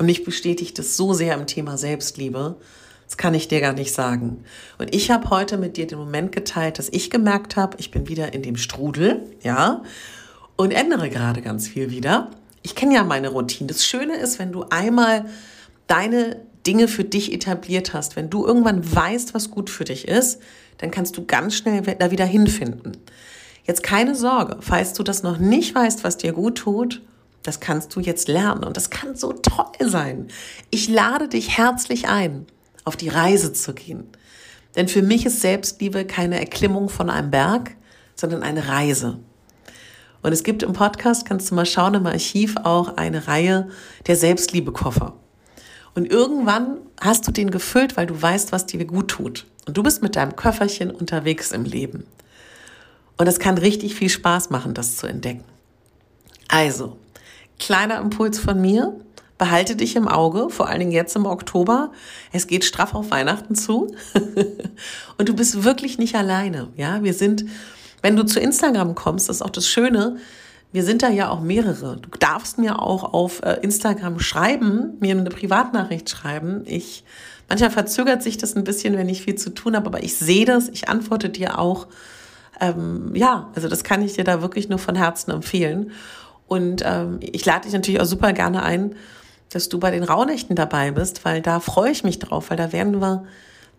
Und 0.01 0.07
mich 0.07 0.23
bestätigt 0.23 0.79
es 0.79 0.97
so 0.97 1.13
sehr 1.13 1.35
im 1.35 1.45
Thema 1.45 1.77
Selbstliebe, 1.77 2.55
das 3.05 3.17
kann 3.17 3.35
ich 3.35 3.49
dir 3.49 3.61
gar 3.61 3.73
nicht 3.73 3.93
sagen. 3.93 4.43
Und 4.79 4.95
ich 4.95 5.11
habe 5.11 5.29
heute 5.29 5.59
mit 5.59 5.77
dir 5.77 5.85
den 5.85 5.99
Moment 5.99 6.31
geteilt, 6.31 6.79
dass 6.79 6.89
ich 6.89 7.11
gemerkt 7.11 7.55
habe, 7.55 7.77
ich 7.79 7.91
bin 7.91 8.07
wieder 8.07 8.33
in 8.33 8.41
dem 8.41 8.55
Strudel, 8.55 9.21
ja, 9.43 9.83
und 10.55 10.71
ändere 10.71 11.07
gerade 11.11 11.43
ganz 11.43 11.67
viel 11.67 11.91
wieder. 11.91 12.31
Ich 12.63 12.73
kenne 12.73 12.95
ja 12.95 13.03
meine 13.03 13.29
Routine. 13.29 13.67
Das 13.67 13.85
Schöne 13.85 14.15
ist, 14.15 14.39
wenn 14.39 14.51
du 14.51 14.63
einmal 14.71 15.25
deine 15.85 16.41
Dinge 16.65 16.87
für 16.87 17.03
dich 17.03 17.31
etabliert 17.31 17.93
hast, 17.93 18.15
wenn 18.15 18.31
du 18.31 18.43
irgendwann 18.43 18.83
weißt, 18.91 19.35
was 19.35 19.51
gut 19.51 19.69
für 19.69 19.83
dich 19.83 20.07
ist, 20.07 20.41
dann 20.79 20.89
kannst 20.89 21.15
du 21.15 21.27
ganz 21.27 21.53
schnell 21.53 21.83
da 21.83 22.09
wieder 22.09 22.25
hinfinden. 22.25 22.97
Jetzt 23.65 23.83
keine 23.83 24.15
Sorge, 24.15 24.57
falls 24.61 24.93
du 24.93 25.03
das 25.03 25.21
noch 25.21 25.37
nicht 25.37 25.75
weißt, 25.75 26.03
was 26.03 26.17
dir 26.17 26.33
gut 26.33 26.57
tut, 26.57 27.03
das 27.43 27.59
kannst 27.59 27.95
du 27.95 27.99
jetzt 27.99 28.27
lernen 28.27 28.63
und 28.63 28.77
das 28.77 28.89
kann 28.89 29.15
so 29.15 29.33
toll 29.33 29.89
sein. 29.89 30.27
Ich 30.69 30.87
lade 30.87 31.27
dich 31.27 31.57
herzlich 31.57 32.07
ein, 32.07 32.45
auf 32.83 32.95
die 32.95 33.09
Reise 33.09 33.53
zu 33.53 33.73
gehen. 33.73 34.07
Denn 34.75 34.87
für 34.87 35.01
mich 35.01 35.25
ist 35.25 35.41
Selbstliebe 35.41 36.05
keine 36.05 36.39
Erklimmung 36.39 36.89
von 36.89 37.09
einem 37.09 37.31
Berg, 37.31 37.75
sondern 38.15 38.43
eine 38.43 38.67
Reise. 38.67 39.19
Und 40.21 40.31
es 40.33 40.43
gibt 40.43 40.61
im 40.63 40.73
Podcast, 40.73 41.25
kannst 41.25 41.49
du 41.49 41.55
mal 41.55 41.65
schauen, 41.65 41.95
im 41.95 42.05
Archiv 42.05 42.55
auch 42.63 42.95
eine 42.97 43.27
Reihe 43.27 43.69
der 44.07 44.15
Selbstliebekoffer. 44.15 45.13
Und 45.95 46.09
irgendwann 46.09 46.77
hast 47.01 47.27
du 47.27 47.31
den 47.31 47.51
gefüllt, 47.51 47.97
weil 47.97 48.05
du 48.05 48.21
weißt, 48.21 48.51
was 48.51 48.65
dir 48.65 48.85
gut 48.85 49.09
tut. 49.09 49.47
Und 49.67 49.77
du 49.77 49.83
bist 49.83 50.01
mit 50.01 50.15
deinem 50.15 50.35
Köfferchen 50.35 50.91
unterwegs 50.91 51.51
im 51.51 51.65
Leben. 51.65 52.05
Und 53.17 53.27
es 53.27 53.39
kann 53.39 53.57
richtig 53.57 53.95
viel 53.95 54.09
Spaß 54.09 54.51
machen, 54.51 54.73
das 54.73 54.95
zu 54.95 55.07
entdecken. 55.07 55.43
Also, 56.47 56.97
kleiner 57.61 57.99
Impuls 57.99 58.39
von 58.39 58.59
mir. 58.59 58.99
Behalte 59.37 59.75
dich 59.75 59.95
im 59.95 60.07
Auge, 60.07 60.49
vor 60.49 60.67
allen 60.67 60.79
Dingen 60.79 60.91
jetzt 60.91 61.15
im 61.15 61.25
Oktober. 61.25 61.91
Es 62.31 62.47
geht 62.47 62.65
straff 62.65 62.93
auf 62.93 63.09
Weihnachten 63.09 63.55
zu. 63.55 63.95
und 65.17 65.29
du 65.29 65.33
bist 65.33 65.63
wirklich 65.63 65.97
nicht 65.97 66.15
alleine. 66.15 66.67
Ja, 66.75 67.03
wir 67.03 67.13
sind, 67.13 67.45
wenn 68.01 68.15
du 68.15 68.23
zu 68.23 68.39
Instagram 68.39 68.93
kommst, 68.93 69.29
das 69.29 69.37
ist 69.37 69.41
auch 69.41 69.49
das 69.49 69.67
Schöne, 69.67 70.17
wir 70.73 70.83
sind 70.83 71.01
da 71.01 71.09
ja 71.09 71.29
auch 71.29 71.41
mehrere. 71.41 71.97
Du 71.97 72.09
darfst 72.19 72.57
mir 72.57 72.81
auch 72.81 73.13
auf 73.13 73.41
äh, 73.43 73.57
Instagram 73.61 74.19
schreiben, 74.19 74.97
mir 74.99 75.17
eine 75.17 75.29
Privatnachricht 75.29 76.09
schreiben. 76.09 76.63
Ich, 76.65 77.03
manchmal 77.49 77.71
verzögert 77.71 78.23
sich 78.23 78.37
das 78.37 78.55
ein 78.55 78.63
bisschen, 78.63 78.95
wenn 78.95 79.09
ich 79.09 79.23
viel 79.23 79.35
zu 79.35 79.49
tun 79.49 79.75
habe, 79.75 79.87
aber 79.87 80.03
ich 80.03 80.15
sehe 80.15 80.45
das, 80.45 80.69
ich 80.69 80.87
antworte 80.87 81.29
dir 81.29 81.59
auch. 81.59 81.87
Ähm, 82.59 83.15
ja, 83.15 83.49
also 83.55 83.67
das 83.67 83.83
kann 83.83 84.03
ich 84.03 84.13
dir 84.13 84.23
da 84.23 84.41
wirklich 84.41 84.69
nur 84.69 84.79
von 84.79 84.95
Herzen 84.95 85.31
empfehlen. 85.31 85.91
Und 86.51 86.83
ähm, 86.85 87.19
ich 87.21 87.45
lade 87.45 87.61
dich 87.61 87.71
natürlich 87.71 88.01
auch 88.01 88.05
super 88.05 88.33
gerne 88.33 88.61
ein, 88.61 88.93
dass 89.51 89.69
du 89.69 89.79
bei 89.79 89.89
den 89.89 90.03
Rauhnächten 90.03 90.53
dabei 90.53 90.91
bist, 90.91 91.23
weil 91.23 91.41
da 91.41 91.61
freue 91.61 91.91
ich 91.91 92.03
mich 92.03 92.19
drauf, 92.19 92.49
weil 92.49 92.57
da 92.57 92.73
werden 92.73 92.99
wir 92.99 93.23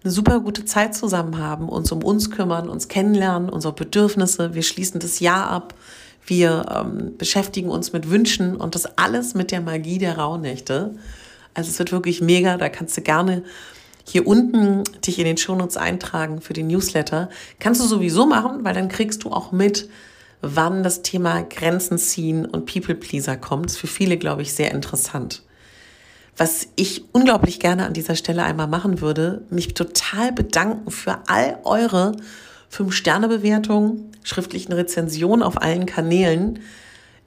eine 0.02 0.10
super 0.10 0.40
gute 0.40 0.64
Zeit 0.64 0.94
zusammen 0.94 1.36
haben, 1.36 1.68
uns 1.68 1.92
um 1.92 2.02
uns 2.02 2.30
kümmern, 2.30 2.70
uns 2.70 2.88
kennenlernen, 2.88 3.50
unsere 3.50 3.74
Bedürfnisse. 3.74 4.54
Wir 4.54 4.62
schließen 4.62 5.00
das 5.00 5.20
Jahr 5.20 5.50
ab. 5.50 5.74
Wir 6.24 6.64
ähm, 6.74 7.18
beschäftigen 7.18 7.68
uns 7.68 7.92
mit 7.92 8.08
Wünschen 8.08 8.56
und 8.56 8.74
das 8.74 8.96
alles 8.96 9.34
mit 9.34 9.50
der 9.50 9.60
Magie 9.60 9.98
der 9.98 10.16
Rauhnächte. 10.16 10.94
Also 11.52 11.68
es 11.68 11.78
wird 11.78 11.92
wirklich 11.92 12.22
mega. 12.22 12.56
Da 12.56 12.70
kannst 12.70 12.96
du 12.96 13.02
gerne 13.02 13.42
hier 14.06 14.26
unten 14.26 14.84
dich 15.06 15.18
in 15.18 15.26
den 15.26 15.36
Shownotes 15.36 15.76
eintragen 15.76 16.40
für 16.40 16.54
den 16.54 16.68
Newsletter. 16.68 17.28
Kannst 17.58 17.82
du 17.82 17.84
sowieso 17.84 18.24
machen, 18.24 18.64
weil 18.64 18.72
dann 18.72 18.88
kriegst 18.88 19.24
du 19.24 19.30
auch 19.30 19.52
mit, 19.52 19.90
wann 20.42 20.82
das 20.82 21.02
Thema 21.02 21.42
Grenzen 21.42 21.98
ziehen 21.98 22.44
und 22.44 22.66
People 22.66 22.96
Pleaser 22.96 23.36
kommt. 23.36 23.66
Ist 23.66 23.78
für 23.78 23.86
viele, 23.86 24.18
glaube 24.18 24.42
ich, 24.42 24.52
sehr 24.52 24.72
interessant. 24.72 25.42
Was 26.36 26.68
ich 26.76 27.04
unglaublich 27.12 27.60
gerne 27.60 27.86
an 27.86 27.92
dieser 27.92 28.16
Stelle 28.16 28.42
einmal 28.42 28.66
machen 28.66 29.00
würde, 29.00 29.44
mich 29.50 29.74
total 29.74 30.32
bedanken 30.32 30.90
für 30.90 31.20
all 31.28 31.58
eure 31.64 32.16
5-Sterne-Bewertungen, 32.72 34.10
schriftlichen 34.24 34.72
Rezensionen 34.72 35.42
auf 35.42 35.60
allen 35.60 35.86
Kanälen. 35.86 36.58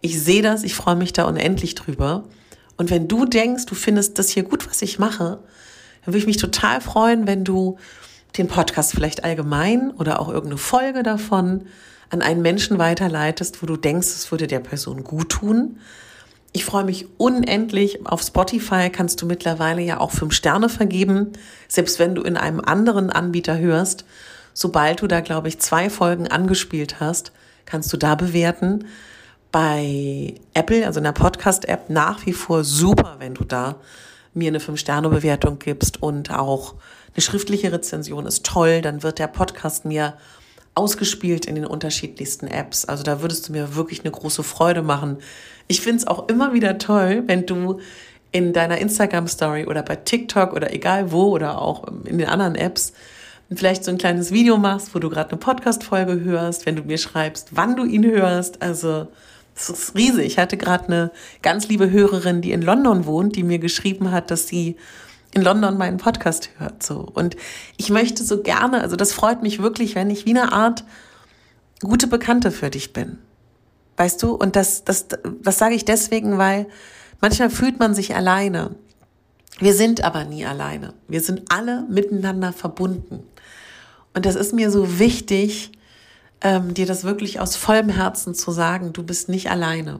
Ich 0.01 0.22
sehe 0.22 0.41
das, 0.41 0.63
ich 0.63 0.75
freue 0.75 0.95
mich 0.95 1.13
da 1.13 1.25
unendlich 1.25 1.75
drüber. 1.75 2.25
Und 2.77 2.89
wenn 2.89 3.07
du 3.07 3.25
denkst, 3.25 3.65
du 3.67 3.75
findest 3.75 4.19
das 4.19 4.29
hier 4.29 4.43
gut, 4.43 4.67
was 4.67 4.81
ich 4.81 5.00
mache, 5.00 5.39
dann 6.03 6.13
würde 6.13 6.17
ich 6.17 6.27
mich 6.27 6.38
total 6.38 6.81
freuen, 6.81 7.27
wenn 7.27 7.43
du 7.43 7.77
den 8.38 8.48
Podcast 8.48 8.91
vielleicht 8.91 9.24
allgemein 9.24 9.91
oder 9.91 10.19
auch 10.19 10.27
irgendeine 10.27 10.57
Folge 10.57 11.03
davon 11.03 11.65
an 12.09 12.21
einen 12.21 12.41
Menschen 12.41 12.77
weiterleitest, 12.77 13.62
wo 13.62 13.65
du 13.65 13.77
denkst, 13.77 14.07
es 14.07 14.31
würde 14.31 14.47
der 14.47 14.59
Person 14.59 15.03
gut 15.03 15.29
tun. 15.29 15.79
Ich 16.51 16.65
freue 16.65 16.85
mich 16.85 17.07
unendlich. 17.17 18.05
Auf 18.05 18.21
Spotify 18.21 18.89
kannst 18.89 19.21
du 19.21 19.25
mittlerweile 19.25 19.81
ja 19.81 20.00
auch 20.00 20.12
fünf 20.12 20.33
Sterne 20.33 20.69
vergeben, 20.69 21.33
selbst 21.67 22.00
wenn 22.00 22.15
du 22.15 22.21
in 22.21 22.38
einem 22.38 22.62
anderen 22.62 23.09
Anbieter 23.09 23.57
hörst 23.57 24.05
sobald 24.55 25.01
du 25.01 25.07
da, 25.07 25.19
glaube 25.19 25.50
ich, 25.50 25.59
zwei 25.59 25.91
Folgen 25.91 26.27
angespielt 26.27 27.00
hast, 27.00 27.31
kannst 27.65 27.93
du 27.93 27.97
da 27.97 28.15
bewerten. 28.15 28.88
Bei 29.51 30.33
Apple, 30.53 30.88
also 30.88 31.00
in 31.00 31.03
der 31.03 31.12
Podcast-App, 31.12 31.89
nach 31.89 32.25
wie 32.25 32.33
vor 32.33 32.63
super, 32.63 33.17
wenn 33.19 33.35
du 33.35 33.43
da 33.43 33.75
mir 34.33 34.47
eine 34.47 34.59
Fünf-Sterne-Bewertung 34.59 35.59
gibst 35.59 36.01
und 36.01 36.31
auch 36.31 36.74
eine 37.13 37.21
schriftliche 37.21 37.71
Rezension 37.71 38.25
ist 38.25 38.45
toll. 38.45 38.81
Dann 38.81 39.03
wird 39.03 39.19
der 39.19 39.27
Podcast 39.27 39.85
mir 39.85 40.15
ausgespielt 40.75 41.46
in 41.46 41.55
den 41.55 41.65
unterschiedlichsten 41.65 42.48
Apps. 42.48 42.86
Also 42.86 43.03
da 43.03 43.22
würdest 43.22 43.48
du 43.48 43.53
mir 43.53 43.75
wirklich 43.75 44.01
eine 44.01 44.12
große 44.12 44.44
Freude 44.44 44.82
machen. 44.82 45.17
Ich 45.67 45.82
finde 45.82 45.98
es 45.98 46.08
auch 46.08 46.27
immer 46.27 46.53
wieder 46.53 46.77
toll, 46.77 47.24
wenn 47.25 47.46
du 47.46 47.79
in 48.32 48.51
deiner 48.51 48.77
Instagram-Story 48.77 49.65
oder 49.65 49.82
bei 49.82 49.96
TikTok 49.96 50.53
oder 50.53 50.74
egal 50.74 51.12
wo 51.12 51.29
oder 51.29 51.62
auch 51.62 51.86
in 52.03 52.17
den 52.17 52.27
anderen 52.27 52.55
Apps 52.55 52.91
vielleicht 53.53 53.86
so 53.86 53.91
ein 53.91 53.98
kleines 53.98 54.32
Video 54.32 54.58
machst, 54.58 54.94
wo 54.94 55.00
du 55.00 55.10
gerade 55.10 55.29
eine 55.29 55.39
Podcast-Folge 55.39 56.22
hörst, 56.22 56.65
wenn 56.65 56.75
du 56.75 56.84
mir 56.84 56.98
schreibst, 56.98 57.50
wann 57.51 57.75
du 57.75 57.86
ihn 57.86 58.03
hörst. 58.03 58.62
Also 58.62 59.08
das 59.53 59.70
ist 59.70 59.96
riesig. 59.96 60.25
Ich 60.25 60.38
hatte 60.38 60.58
gerade 60.58 60.88
eine 60.88 61.12
ganz 61.41 61.70
liebe 61.70 61.89
Hörerin, 61.89 62.41
die 62.41 62.51
in 62.51 62.62
London 62.62 63.05
wohnt, 63.05 63.36
die 63.36 63.44
mir 63.44 63.60
geschrieben 63.60 64.12
hat, 64.12 64.32
dass 64.32 64.48
sie 64.48 64.75
in 65.36 65.42
London 65.42 65.77
meinen 65.77 65.98
Podcast 65.98 66.50
hört. 66.58 66.82
So. 66.82 67.00
Und 67.01 67.36
ich 67.77 67.89
möchte 67.89 68.24
so 68.24 68.42
gerne, 68.42 68.82
also 68.82 68.96
das 68.96 69.12
freut 69.13 69.44
mich 69.44 69.62
wirklich, 69.62 69.94
wenn 69.94 70.10
ich 70.10 70.25
wie 70.25 70.32
eine 70.32 70.54
Art 70.54 70.86
gute 71.82 72.08
Bekannte 72.08 72.51
für 72.51 72.70
dich 72.70 72.94
bin. 72.94 73.20
Weißt 73.98 74.24
du? 74.24 74.34
Und 74.34 74.56
das, 74.56 74.86
das, 74.86 75.08
das 75.42 75.58
sage 75.58 75.75
ich 75.75 75.86
deswegen, 75.86 76.38
weil 76.38 76.68
manchmal 77.20 77.50
fühlt 77.50 77.80
man 77.80 77.94
sich 77.94 78.15
alleine. 78.15 78.75
Wir 79.60 79.74
sind 79.74 80.04
aber 80.04 80.24
nie 80.24 80.46
alleine. 80.46 80.94
Wir 81.08 81.22
sind 81.22 81.44
alle 81.50 81.86
miteinander 81.89 82.54
verbunden. 82.54 83.24
Und 84.13 84.25
das 84.25 84.36
ist 84.36 84.54
mir 84.54 84.72
so 84.72 85.00
wichtig, 85.00 85.74
ähm, 86.42 86.74
dir 86.74 86.86
das 86.86 87.04
wirklich 87.04 87.42
aus 87.42 87.58
vollem 87.58 87.89
Herzen 87.89 88.36
zu 88.36 88.51
sagen, 88.51 88.94
du 88.94 89.04
bist 89.04 89.27
nicht 89.27 89.51
alleine. 89.51 90.00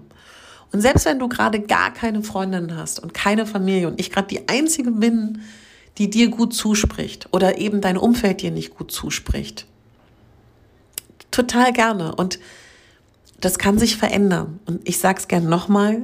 Und 0.76 0.82
selbst 0.82 1.06
wenn 1.06 1.20
du 1.20 1.30
gerade 1.30 1.62
gar 1.62 1.94
keine 1.94 2.22
Freundin 2.22 2.76
hast 2.76 3.00
und 3.00 3.14
keine 3.14 3.46
Familie 3.46 3.88
und 3.88 3.98
ich 3.98 4.12
gerade 4.12 4.28
die 4.28 4.50
Einzige 4.50 4.92
bin, 4.92 5.40
die 5.98 6.10
dir 6.10 6.28
gut 6.28 6.54
zuspricht 6.54 7.30
oder 7.32 7.60
eben 7.60 7.80
dein 7.80 7.96
Umfeld 7.96 8.42
dir 8.42 8.52
nicht 8.52 8.76
gut 8.76 8.92
zuspricht, 8.92 9.68
total 11.32 11.72
gerne. 11.72 12.14
Und 12.14 12.40
das 13.40 13.58
kann 13.58 13.80
sich 13.80 13.96
verändern. 13.96 14.60
Und 14.66 14.86
ich 14.86 14.98
sage 14.98 15.18
es 15.18 15.30
gern 15.30 15.48
nochmal, 15.48 16.02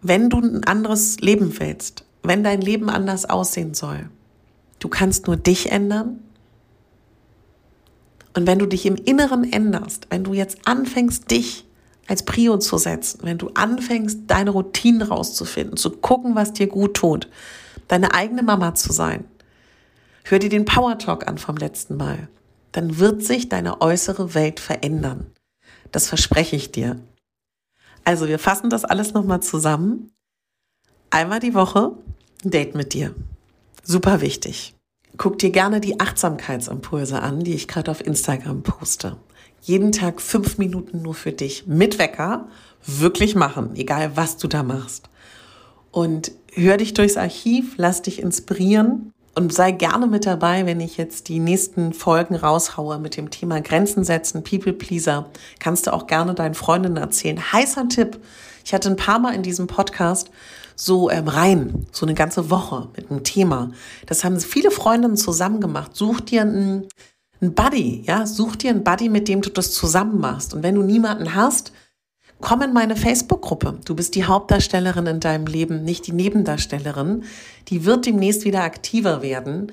wenn 0.00 0.30
du 0.30 0.40
ein 0.40 0.64
anderes 0.64 1.20
Leben 1.20 1.60
willst, 1.60 2.06
wenn 2.22 2.42
dein 2.42 2.62
Leben 2.62 2.88
anders 2.88 3.28
aussehen 3.28 3.74
soll, 3.74 4.08
du 4.78 4.88
kannst 4.88 5.26
nur 5.26 5.36
dich 5.36 5.70
ändern. 5.70 6.20
Und 8.34 8.46
wenn 8.46 8.58
du 8.58 8.64
dich 8.64 8.86
im 8.86 8.96
Inneren 8.96 9.52
änderst, 9.52 10.06
wenn 10.08 10.24
du 10.24 10.32
jetzt 10.32 10.60
anfängst, 10.64 11.30
dich 11.30 11.66
als 12.10 12.24
Prio 12.24 12.58
zu 12.58 12.76
setzen, 12.76 13.20
wenn 13.22 13.38
du 13.38 13.50
anfängst, 13.54 14.22
deine 14.26 14.50
Routinen 14.50 15.02
rauszufinden, 15.02 15.76
zu 15.76 15.90
gucken, 15.90 16.34
was 16.34 16.52
dir 16.52 16.66
gut 16.66 16.94
tut, 16.94 17.28
deine 17.86 18.12
eigene 18.14 18.42
Mama 18.42 18.74
zu 18.74 18.92
sein, 18.92 19.24
hör 20.24 20.40
dir 20.40 20.48
den 20.48 20.64
Power 20.64 20.98
Talk 20.98 21.28
an 21.28 21.38
vom 21.38 21.56
letzten 21.56 21.96
Mal, 21.96 22.28
dann 22.72 22.98
wird 22.98 23.22
sich 23.22 23.48
deine 23.48 23.80
äußere 23.80 24.34
Welt 24.34 24.58
verändern. 24.58 25.30
Das 25.92 26.08
verspreche 26.08 26.56
ich 26.56 26.72
dir. 26.72 27.00
Also 28.04 28.26
wir 28.26 28.40
fassen 28.40 28.70
das 28.70 28.84
alles 28.84 29.14
nochmal 29.14 29.40
zusammen. 29.40 30.10
Einmal 31.10 31.38
die 31.38 31.54
Woche 31.54 31.92
ein 32.44 32.50
Date 32.50 32.74
mit 32.74 32.92
dir. 32.92 33.14
Super 33.84 34.20
wichtig. 34.20 34.74
Guck 35.16 35.38
dir 35.38 35.50
gerne 35.50 35.80
die 35.80 36.00
Achtsamkeitsimpulse 36.00 37.22
an, 37.22 37.44
die 37.44 37.54
ich 37.54 37.68
gerade 37.68 37.90
auf 37.90 38.04
Instagram 38.04 38.64
poste. 38.64 39.16
Jeden 39.60 39.92
Tag 39.92 40.20
fünf 40.20 40.58
Minuten 40.58 41.02
nur 41.02 41.14
für 41.14 41.32
dich 41.32 41.66
mit 41.66 41.98
Wecker 41.98 42.48
wirklich 42.86 43.34
machen, 43.34 43.70
egal 43.74 44.12
was 44.16 44.36
du 44.36 44.48
da 44.48 44.62
machst. 44.62 45.10
Und 45.90 46.32
hör 46.54 46.76
dich 46.76 46.94
durchs 46.94 47.16
Archiv, 47.16 47.74
lass 47.76 48.02
dich 48.02 48.20
inspirieren 48.20 49.12
und 49.34 49.52
sei 49.52 49.72
gerne 49.72 50.06
mit 50.06 50.26
dabei, 50.26 50.66
wenn 50.66 50.80
ich 50.80 50.96
jetzt 50.96 51.28
die 51.28 51.38
nächsten 51.38 51.92
Folgen 51.92 52.36
raushaue 52.36 52.98
mit 52.98 53.16
dem 53.16 53.30
Thema 53.30 53.60
Grenzen 53.60 54.04
setzen, 54.04 54.42
People 54.42 54.72
Pleaser. 54.72 55.30
Kannst 55.58 55.86
du 55.86 55.92
auch 55.92 56.06
gerne 56.06 56.34
deinen 56.34 56.54
Freundinnen 56.54 56.96
erzählen. 56.96 57.52
Heißer 57.52 57.88
Tipp. 57.88 58.18
Ich 58.64 58.74
hatte 58.74 58.88
ein 58.88 58.96
paar 58.96 59.18
Mal 59.18 59.34
in 59.34 59.42
diesem 59.42 59.66
Podcast 59.66 60.30
so 60.74 61.10
ähm, 61.10 61.28
rein, 61.28 61.86
so 61.92 62.06
eine 62.06 62.14
ganze 62.14 62.50
Woche 62.50 62.88
mit 62.96 63.10
einem 63.10 63.22
Thema. 63.22 63.70
Das 64.06 64.24
haben 64.24 64.40
viele 64.40 64.70
Freundinnen 64.70 65.16
zusammen 65.16 65.60
gemacht. 65.60 65.94
Such 65.94 66.20
dir 66.20 66.42
einen, 66.42 66.88
einen 67.40 67.54
Buddy, 67.54 68.02
ja, 68.06 68.26
such 68.26 68.56
dir 68.56 68.70
einen 68.70 68.84
Buddy, 68.84 69.08
mit 69.08 69.28
dem 69.28 69.40
du 69.40 69.50
das 69.50 69.72
zusammen 69.72 70.20
machst. 70.20 70.54
Und 70.54 70.62
wenn 70.62 70.74
du 70.74 70.82
niemanden 70.82 71.34
hast, 71.34 71.72
komm 72.40 72.62
in 72.62 72.72
meine 72.72 72.96
Facebook-Gruppe. 72.96 73.78
Du 73.84 73.94
bist 73.94 74.14
die 74.14 74.24
Hauptdarstellerin 74.24 75.06
in 75.06 75.20
deinem 75.20 75.46
Leben, 75.46 75.84
nicht 75.84 76.06
die 76.06 76.12
Nebendarstellerin. 76.12 77.24
Die 77.68 77.84
wird 77.84 78.06
demnächst 78.06 78.44
wieder 78.44 78.62
aktiver 78.62 79.22
werden. 79.22 79.72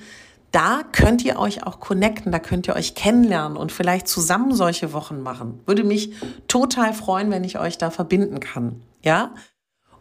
Da 0.51 0.81
könnt 0.91 1.25
ihr 1.25 1.39
euch 1.39 1.65
auch 1.65 1.79
connecten, 1.79 2.31
da 2.31 2.39
könnt 2.39 2.67
ihr 2.67 2.75
euch 2.75 2.95
kennenlernen 2.95 3.57
und 3.57 3.71
vielleicht 3.71 4.07
zusammen 4.07 4.53
solche 4.53 4.93
Wochen 4.93 5.21
machen. 5.21 5.59
Würde 5.65 5.83
mich 5.83 6.13
total 6.47 6.93
freuen, 6.93 7.31
wenn 7.31 7.43
ich 7.43 7.59
euch 7.59 7.77
da 7.77 7.91
verbinden 7.91 8.39
kann. 8.39 8.81
Ja? 9.03 9.35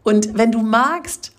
Und 0.05 0.38
wenn 0.38 0.52
du 0.52 0.61
magst, 0.61 1.33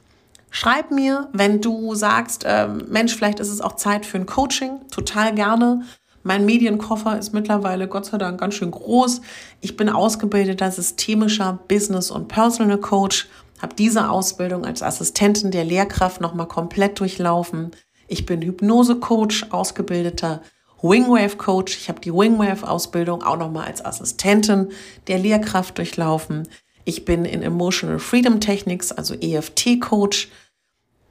schreib 0.49 0.91
mir, 0.91 1.29
wenn 1.31 1.61
du 1.61 1.95
sagst, 1.95 2.43
äh, 2.43 2.67
Mensch, 2.67 3.15
vielleicht 3.15 3.39
ist 3.39 3.49
es 3.49 3.61
auch 3.61 3.77
Zeit 3.77 4.05
für 4.05 4.17
ein 4.17 4.25
Coaching, 4.25 4.81
total 4.91 5.33
gerne. 5.33 5.83
Mein 6.27 6.45
Medienkoffer 6.45 7.17
ist 7.17 7.33
mittlerweile 7.33 7.87
Gott 7.87 8.07
sei 8.07 8.17
Dank 8.17 8.37
ganz 8.37 8.55
schön 8.55 8.71
groß. 8.71 9.21
Ich 9.61 9.77
bin 9.77 9.87
ausgebildeter 9.87 10.69
systemischer 10.69 11.57
Business- 11.69 12.11
und 12.11 12.27
Personal 12.27 12.79
Coach, 12.79 13.29
habe 13.61 13.75
diese 13.75 14.09
Ausbildung 14.09 14.65
als 14.65 14.83
Assistentin 14.83 15.51
der 15.51 15.63
Lehrkraft 15.63 16.19
nochmal 16.19 16.49
komplett 16.49 16.99
durchlaufen. 16.99 17.71
Ich 18.09 18.25
bin 18.25 18.41
Hypnose-Coach, 18.41 19.51
ausgebildeter 19.51 20.41
Wingwave-Coach. 20.81 21.77
Ich 21.77 21.87
habe 21.87 22.01
die 22.01 22.13
Wingwave-Ausbildung 22.13 23.23
auch 23.23 23.37
nochmal 23.37 23.67
als 23.67 23.85
Assistentin 23.85 24.67
der 25.07 25.19
Lehrkraft 25.19 25.77
durchlaufen. 25.77 26.45
Ich 26.83 27.05
bin 27.05 27.23
in 27.23 27.41
Emotional 27.41 27.99
Freedom 27.99 28.41
Techniques, 28.41 28.91
also 28.91 29.13
EFT-Coach. 29.13 30.27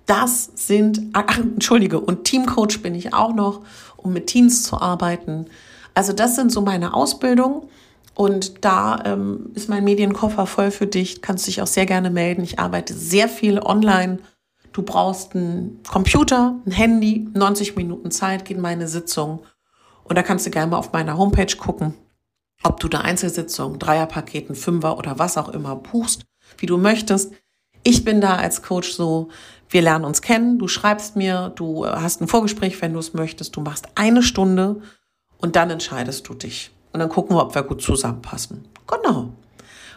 Das 0.07 0.51
sind, 0.55 1.03
ach, 1.13 1.39
entschuldige, 1.39 2.01
und 2.01 2.25
Teamcoach 2.25 2.81
bin 2.83 2.95
ich 2.95 3.13
auch 3.13 3.35
noch, 3.35 3.63
um 3.97 4.13
mit 4.13 4.29
Teams 4.29 4.63
zu 4.63 4.81
arbeiten. 4.81 5.47
Also 5.95 6.13
das 6.13 6.37
sind 6.37 6.53
so 6.53 6.61
meine 6.61 6.95
Ausbildungen. 6.95 7.63
Und 8.15 8.65
da 8.65 9.03
ähm, 9.05 9.51
ist 9.55 9.69
mein 9.69 9.85
Medienkoffer 9.85 10.47
voll 10.47 10.71
für 10.71 10.87
dich. 10.87 11.21
Kannst 11.21 11.47
dich 11.47 11.61
auch 11.61 11.67
sehr 11.67 11.85
gerne 11.85 12.09
melden. 12.09 12.43
Ich 12.43 12.59
arbeite 12.59 12.95
sehr 12.95 13.29
viel 13.29 13.59
online. 13.59 14.19
Du 14.73 14.83
brauchst 14.83 15.35
einen 15.35 15.83
Computer, 15.87 16.57
ein 16.65 16.71
Handy, 16.71 17.29
90 17.35 17.77
Minuten 17.77 18.11
Zeit, 18.11 18.47
geht 18.47 18.59
meine 18.59 18.89
Sitzung. 18.89 19.41
Und 20.05 20.17
da 20.17 20.23
kannst 20.23 20.47
du 20.47 20.51
gerne 20.51 20.71
mal 20.71 20.79
auf 20.79 20.93
meiner 20.93 21.19
Homepage 21.19 21.55
gucken, 21.57 21.95
ob 22.63 22.81
du 22.81 22.89
da 22.89 23.01
Einzelsitzungen, 23.01 23.79
Dreierpaketen, 23.79 24.55
Fünfer 24.55 24.97
oder 24.97 25.19
was 25.19 25.37
auch 25.37 25.49
immer 25.51 25.77
buchst, 25.77 26.25
wie 26.59 26.67
du 26.67 26.79
möchtest. 26.79 27.35
Ich 27.83 28.05
bin 28.05 28.21
da 28.21 28.37
als 28.37 28.63
Coach 28.63 28.93
so, 28.93 29.29
wir 29.69 29.83
lernen 29.83 30.05
uns 30.05 30.23
kennen, 30.23 30.59
du 30.59 30.69
schreibst 30.69 31.17
mir, 31.17 31.53
du 31.55 31.87
hast 31.87 32.21
ein 32.21 32.29
Vorgespräch, 32.29 32.81
wenn 32.83 32.93
du 32.93 32.99
es 32.99 33.15
möchtest, 33.15 33.57
du 33.57 33.61
machst 33.61 33.87
eine 33.95 34.23
Stunde 34.23 34.81
und 35.39 35.57
dann 35.57 35.71
entscheidest 35.71 36.29
du 36.29 36.35
dich. 36.35 36.71
Und 36.93 37.01
dann 37.01 37.09
gucken 37.09 37.37
wir, 37.37 37.43
ob 37.43 37.55
wir 37.55 37.63
gut 37.63 37.83
zusammenpassen. 37.83 38.65
Genau. 38.87 39.33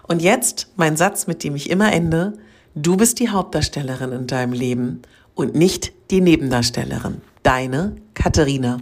Und 0.08 0.22
jetzt 0.22 0.68
mein 0.76 0.98
Satz, 0.98 1.28
mit 1.28 1.44
dem 1.44 1.56
ich 1.56 1.70
immer 1.70 1.94
ende. 1.94 2.34
Du 2.76 2.98
bist 2.98 3.20
die 3.20 3.30
Hauptdarstellerin 3.30 4.12
in 4.12 4.28
deinem 4.28 4.54
Leben 4.54 5.02
und 5.34 5.56
nicht 5.56 5.94
die 6.12 6.22
Nebendarstellerin. 6.22 7.22
Deine 7.44 7.96
Katharina. 8.16 8.80